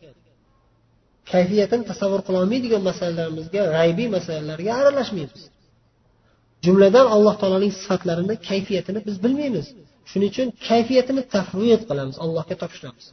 Kayfiyatini 1.31 1.83
tasavvur 1.91 2.21
qilolmaydigan 2.27 2.81
masalalarimizga 2.89 3.61
g'aybiy 3.75 4.07
masalalarga 4.17 4.71
aralashmaymiz. 4.79 5.41
Jumladan 6.65 7.05
alloh 7.15 7.35
taoloning 7.41 7.73
sifatlarini 7.79 8.35
kayfiyatini 8.49 8.99
biz 9.07 9.15
bilmaymiz. 9.23 9.67
Shuning 10.09 10.29
uchun 10.33 10.47
kayfiyatini 10.67 11.21
tafvid 11.35 11.81
qilamiz 11.89 12.15
allohga 12.23 12.55
topshiramiz. 12.61 13.05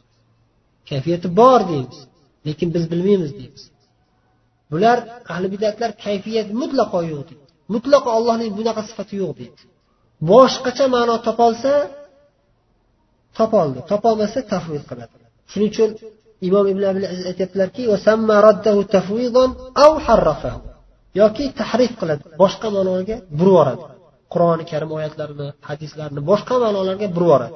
Kayfiyati 0.89 1.27
bor 1.39 1.59
deymiz 1.71 1.97
lekin 2.47 2.67
biz 2.75 2.83
bilmaymiz 2.91 3.31
deymiz. 3.39 3.63
Bular 4.71 4.97
ahli 5.33 5.47
bidatlar 5.53 5.91
kayfiyat 6.05 6.47
mutlaqo 6.61 6.99
yo'q 7.11 7.23
deydi. 7.29 7.45
Mutlaqo 7.75 8.09
allohning 8.17 8.51
bunaqa 8.59 8.81
sifati 8.89 9.15
yo'q 9.23 9.33
deydi. 9.39 9.61
Boshqacha 10.31 10.85
ma'no 10.95 11.15
topolsa 11.27 11.73
topoldi 13.37 13.79
topolmasa 13.91 14.39
tafvid 14.53 14.83
qiladi. 14.89 15.15
Shuning 15.51 15.69
uchun 15.73 15.89
imom 16.47 16.65
ibn 16.73 16.83
abil 16.91 17.05
aziz 17.11 17.25
aytyaptilarki 17.31 17.81
yoki 21.21 21.45
tahrif 21.59 21.91
qiladi 22.01 22.23
boshqa 22.41 22.67
ma'noga 22.75 23.15
burib 23.39 23.53
yuboradi. 23.53 23.83
Qur'oni 24.33 24.63
karim 24.71 24.91
oyatlarini 24.97 25.47
hadislarni 25.69 26.21
boshqa 26.31 26.55
ma'nolarga 26.63 27.07
burib 27.15 27.29
yuboradi. 27.29 27.55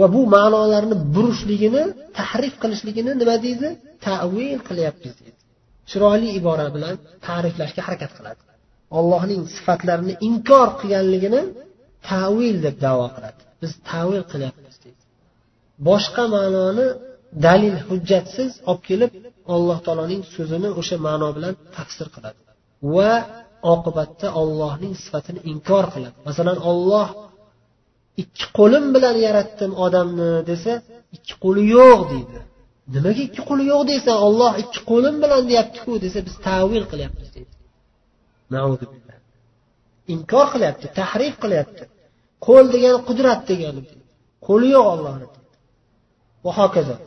Va 0.00 0.06
bu 0.14 0.22
ma'nolarni 0.36 0.96
burishligini 1.14 1.82
tahrif 2.18 2.54
qilishligini 2.62 3.12
nima 3.20 3.36
deydi? 3.46 3.68
Tavil 4.06 4.58
qilyapmiz 4.68 5.14
deydi. 5.20 5.38
Chiroyli 5.90 6.28
ibora 6.38 6.66
bilan 6.76 6.94
ta'riflashga 7.26 7.80
harakat 7.86 8.12
qiladi. 8.18 8.40
Allohning 8.98 9.42
sifatlarini 9.56 10.14
inkor 10.28 10.68
qilganligini 10.80 11.40
tavil 12.10 12.56
deb 12.66 12.76
davo 12.86 13.06
qiladi. 13.16 13.40
Biz 13.62 13.72
tavil 13.90 14.22
qilyapmiz 14.32 14.76
deydi. 14.84 15.02
Boshqa 15.88 16.24
ma'noni 16.36 16.86
dalil 17.46 17.76
hujjatsiz 17.88 18.50
olib 18.70 18.82
kelib 18.88 19.10
alloh 19.54 19.78
taoloning 19.86 20.22
so'zini 20.34 20.68
o'sha 20.80 20.96
ma'no 21.06 21.28
bilan 21.36 21.54
tafsir 21.76 22.08
qiladi. 22.16 22.40
va 22.95 23.13
oqibatda 23.73 24.27
ollohning 24.41 24.93
sifatini 25.03 25.39
inkor 25.51 25.85
qiladi 25.93 26.17
masalan 26.27 26.57
olloh 26.71 27.07
ikki 28.23 28.45
qo'lim 28.57 28.85
bilan 28.95 29.15
yaratdim 29.25 29.71
odamni 29.85 30.31
desa 30.49 30.73
ikki 31.17 31.33
qo'li 31.43 31.63
yo'q 31.77 31.99
deydi 32.11 32.37
nimaga 32.95 33.21
ikki 33.27 33.41
qo'li 33.49 33.63
yo'q 33.71 33.83
deysan 33.91 34.17
olloh 34.27 34.51
ikki 34.63 34.79
qo'lim 34.91 35.15
bilan 35.23 35.41
deyaptiku 35.49 35.91
desa 36.05 36.19
biz 36.27 36.35
tavil 36.47 36.83
qilyapmiz 36.91 37.29
deydi 37.35 37.53
inkor 40.15 40.45
qilyapti 40.53 40.85
tahrif 40.99 41.35
qilyapti 41.43 41.83
qo'l 42.47 42.65
degani 42.73 42.99
qudrat 43.07 43.41
degani 43.51 43.81
qo'li 44.47 44.67
yo'q 44.75 44.87
ollohni 44.95 45.27
va 46.45 46.51
hokazo 46.61 46.97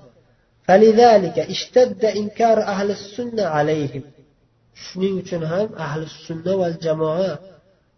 فلذلك 0.66 1.36
اشتد 1.54 2.02
إنكار 2.20 2.58
أهل 2.74 2.88
السنة 2.90 3.42
عليهم 3.56 4.02
shuning 4.83 5.15
uchun 5.21 5.41
ham 5.51 5.67
ahli 5.85 6.05
sunna 6.25 6.53
va 6.61 6.67
jamoa 6.85 7.31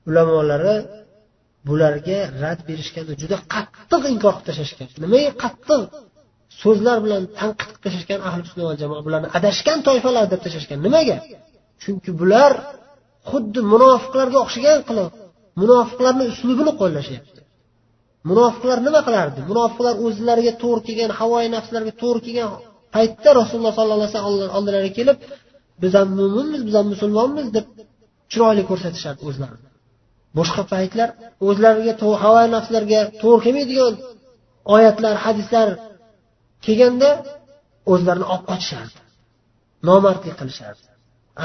ulamolari 0.09 0.75
bularga 1.67 2.19
rad 2.43 2.59
berishganda 2.69 3.13
juda 3.21 3.37
qattiq 3.53 4.03
inkor 4.13 4.33
qilib 4.35 4.45
tashlashgan. 4.49 4.87
Nimaga 5.03 5.31
qattiq? 5.43 5.81
So'zlar 6.61 6.97
bilan 7.05 7.21
tanqid 7.39 7.67
qilib 7.69 7.81
tashlashgan 7.85 8.19
ahli 8.29 8.41
sunna 8.51 8.65
va 8.69 8.75
jamoa 8.81 9.01
bularni 9.07 9.27
adashgan 9.37 9.79
toifalar 9.87 10.25
deb 10.33 10.41
tashlashgan. 10.45 10.79
Nimaga? 10.87 11.17
Chunki 11.83 12.11
bular 12.21 12.51
xuddi 13.29 13.59
munofiqlarga 13.73 14.37
o'xshagan 14.45 14.79
qilib 14.89 15.09
munofiqlarni 15.61 16.23
uslubini 16.33 16.71
qo'llashyapti. 16.81 17.39
Munofiqlar 18.29 18.77
nima 18.87 18.99
qilardi? 19.07 19.39
Munofiqlar 19.51 19.95
o'zlariga 20.05 20.53
to'g'ri 20.63 20.81
kelgan 20.87 21.11
havoyi 21.19 21.47
nafslarga 21.55 21.93
to'g'ri 22.01 22.21
kelgan 22.27 22.49
paytda 22.95 23.29
rasululloh 23.39 23.73
sollallohu 23.77 23.99
alayhi 24.01 24.13
vasallam 24.15 24.51
oldilariga 24.57 24.93
kelib 24.99 25.17
biz 25.81 25.91
ham 25.99 26.09
mo'minmiz 26.19 26.61
biz 26.67 26.75
ham 26.79 26.87
musulmonmiz 26.93 27.47
deb 27.57 27.65
chiroyli 28.31 28.63
ko'rsatishardi 28.69 29.21
o'zlarini 29.29 29.69
boshqa 30.37 30.63
paytlar 30.73 31.09
o'zlariga 31.47 31.93
havo 32.23 32.41
nafslarga 32.55 32.99
to'g'ri 33.21 33.41
kelmaydigan 33.45 33.93
oyatlar 34.75 35.15
hadislar 35.25 35.67
kelganda 36.65 37.09
o'zlarini 37.93 38.27
olib 38.33 38.45
qochishardi 38.51 38.99
nomardlik 39.89 40.35
qilishardi. 40.39 40.87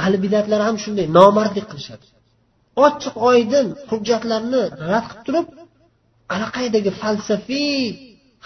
Ahli 0.01 0.17
bidatlar 0.25 0.61
ham 0.69 0.77
shunday 0.85 1.07
nomardlik 1.19 1.67
qilishadi 1.71 2.07
ochiq 2.87 3.15
oydin 3.31 3.67
hujjatlarni 3.91 4.63
rad 4.91 5.07
qilib 5.11 5.25
turib 5.27 5.47
allaqaydagi 6.35 6.91
falsafiy 7.01 7.83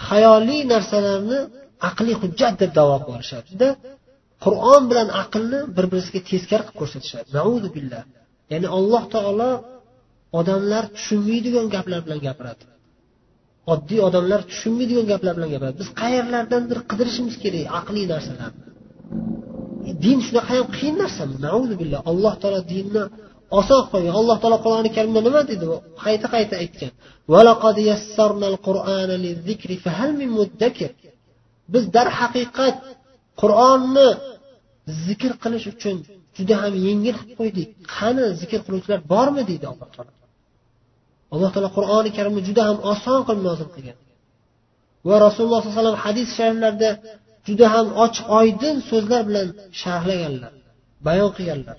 xayoliy 0.09 0.63
narsalarni 0.73 1.39
aqliy 1.89 2.17
hujjat 2.23 2.55
deb 2.63 2.71
davo 2.79 2.97
qilib 2.97 3.09
yuborishadi 3.09 3.69
qur'on 4.45 4.83
bilan 4.91 5.09
aqlni 5.23 5.61
bir 5.77 5.85
birisiga 5.93 6.21
teskari 6.31 6.63
qilib 6.67 6.79
ko'rsatishadi. 6.81 7.29
Billah. 7.77 8.03
Ya'ni 8.53 8.69
alloh 8.79 9.03
taolo 9.15 9.51
odamlar 10.41 10.85
tushunmaydigan 10.97 11.67
gaplar 11.75 12.01
bilan 12.07 12.21
gapiradi. 12.27 12.65
Oddiy 13.73 14.01
odamlar 14.09 14.41
tushunmaydigan 14.51 15.07
gaplar 15.13 15.33
bilan 15.37 15.51
gapiradi. 15.55 15.77
Biz 15.83 15.89
qayerlardandir 16.03 16.79
qidirishimiz 16.91 17.35
kerak 17.43 17.65
aqliy 17.79 18.07
narsalarni? 18.13 18.65
E, 19.89 19.91
din 20.05 20.19
shunaqa 20.27 20.53
ham 20.59 20.67
qiyin 20.77 20.97
narsa 21.03 21.23
billah. 21.81 22.01
Alloh 22.11 22.35
taolo 22.43 22.61
dinni 22.75 23.03
oson 23.61 23.83
qo'ygan 23.93 24.15
alloh 24.21 24.37
taolo 24.43 24.59
qur'oni 24.65 24.91
karimda 24.97 25.21
nima 25.29 25.41
dedi? 25.51 25.65
Qayta 26.05 26.27
qayta 26.35 26.55
aytgan. 26.63 26.93
Biz 31.73 31.85
darhaqiqat 31.97 32.77
qur'onni 33.41 34.09
zikr 35.07 35.33
qilish 35.43 35.67
uchun 35.73 35.97
juda 36.37 36.55
ham 36.63 36.75
yengil 36.87 37.15
qilib 37.21 37.37
qo'ydik. 37.41 37.69
Qani 37.97 38.25
zikr 38.41 38.61
qiluvchilar 38.67 39.01
bormi 39.13 39.43
deydi 39.51 39.67
alloh 39.73 39.89
taolo. 39.95 40.13
Alloh 41.35 41.51
taolo 41.55 41.71
qur'oni 41.77 42.11
karimni 42.17 42.43
juda 42.49 42.63
ham 42.69 42.79
oson 42.93 43.21
qilib 43.27 43.43
nozil 43.49 43.69
qilgan. 43.75 43.99
Va 45.09 45.17
rasululloh 45.27 45.61
sollallohu 45.61 45.77
alayhi 45.79 45.85
vasallam 45.85 46.01
hadis 46.07 46.29
shariflarida 46.39 46.91
juda 47.49 47.67
ham 47.75 47.87
ochiq 48.05 48.27
oydin 48.41 48.77
so'zlar 48.91 49.21
bilan 49.29 49.49
sharhlaganlar 49.81 50.53
bayon 51.07 51.31
qilganlar. 51.37 51.77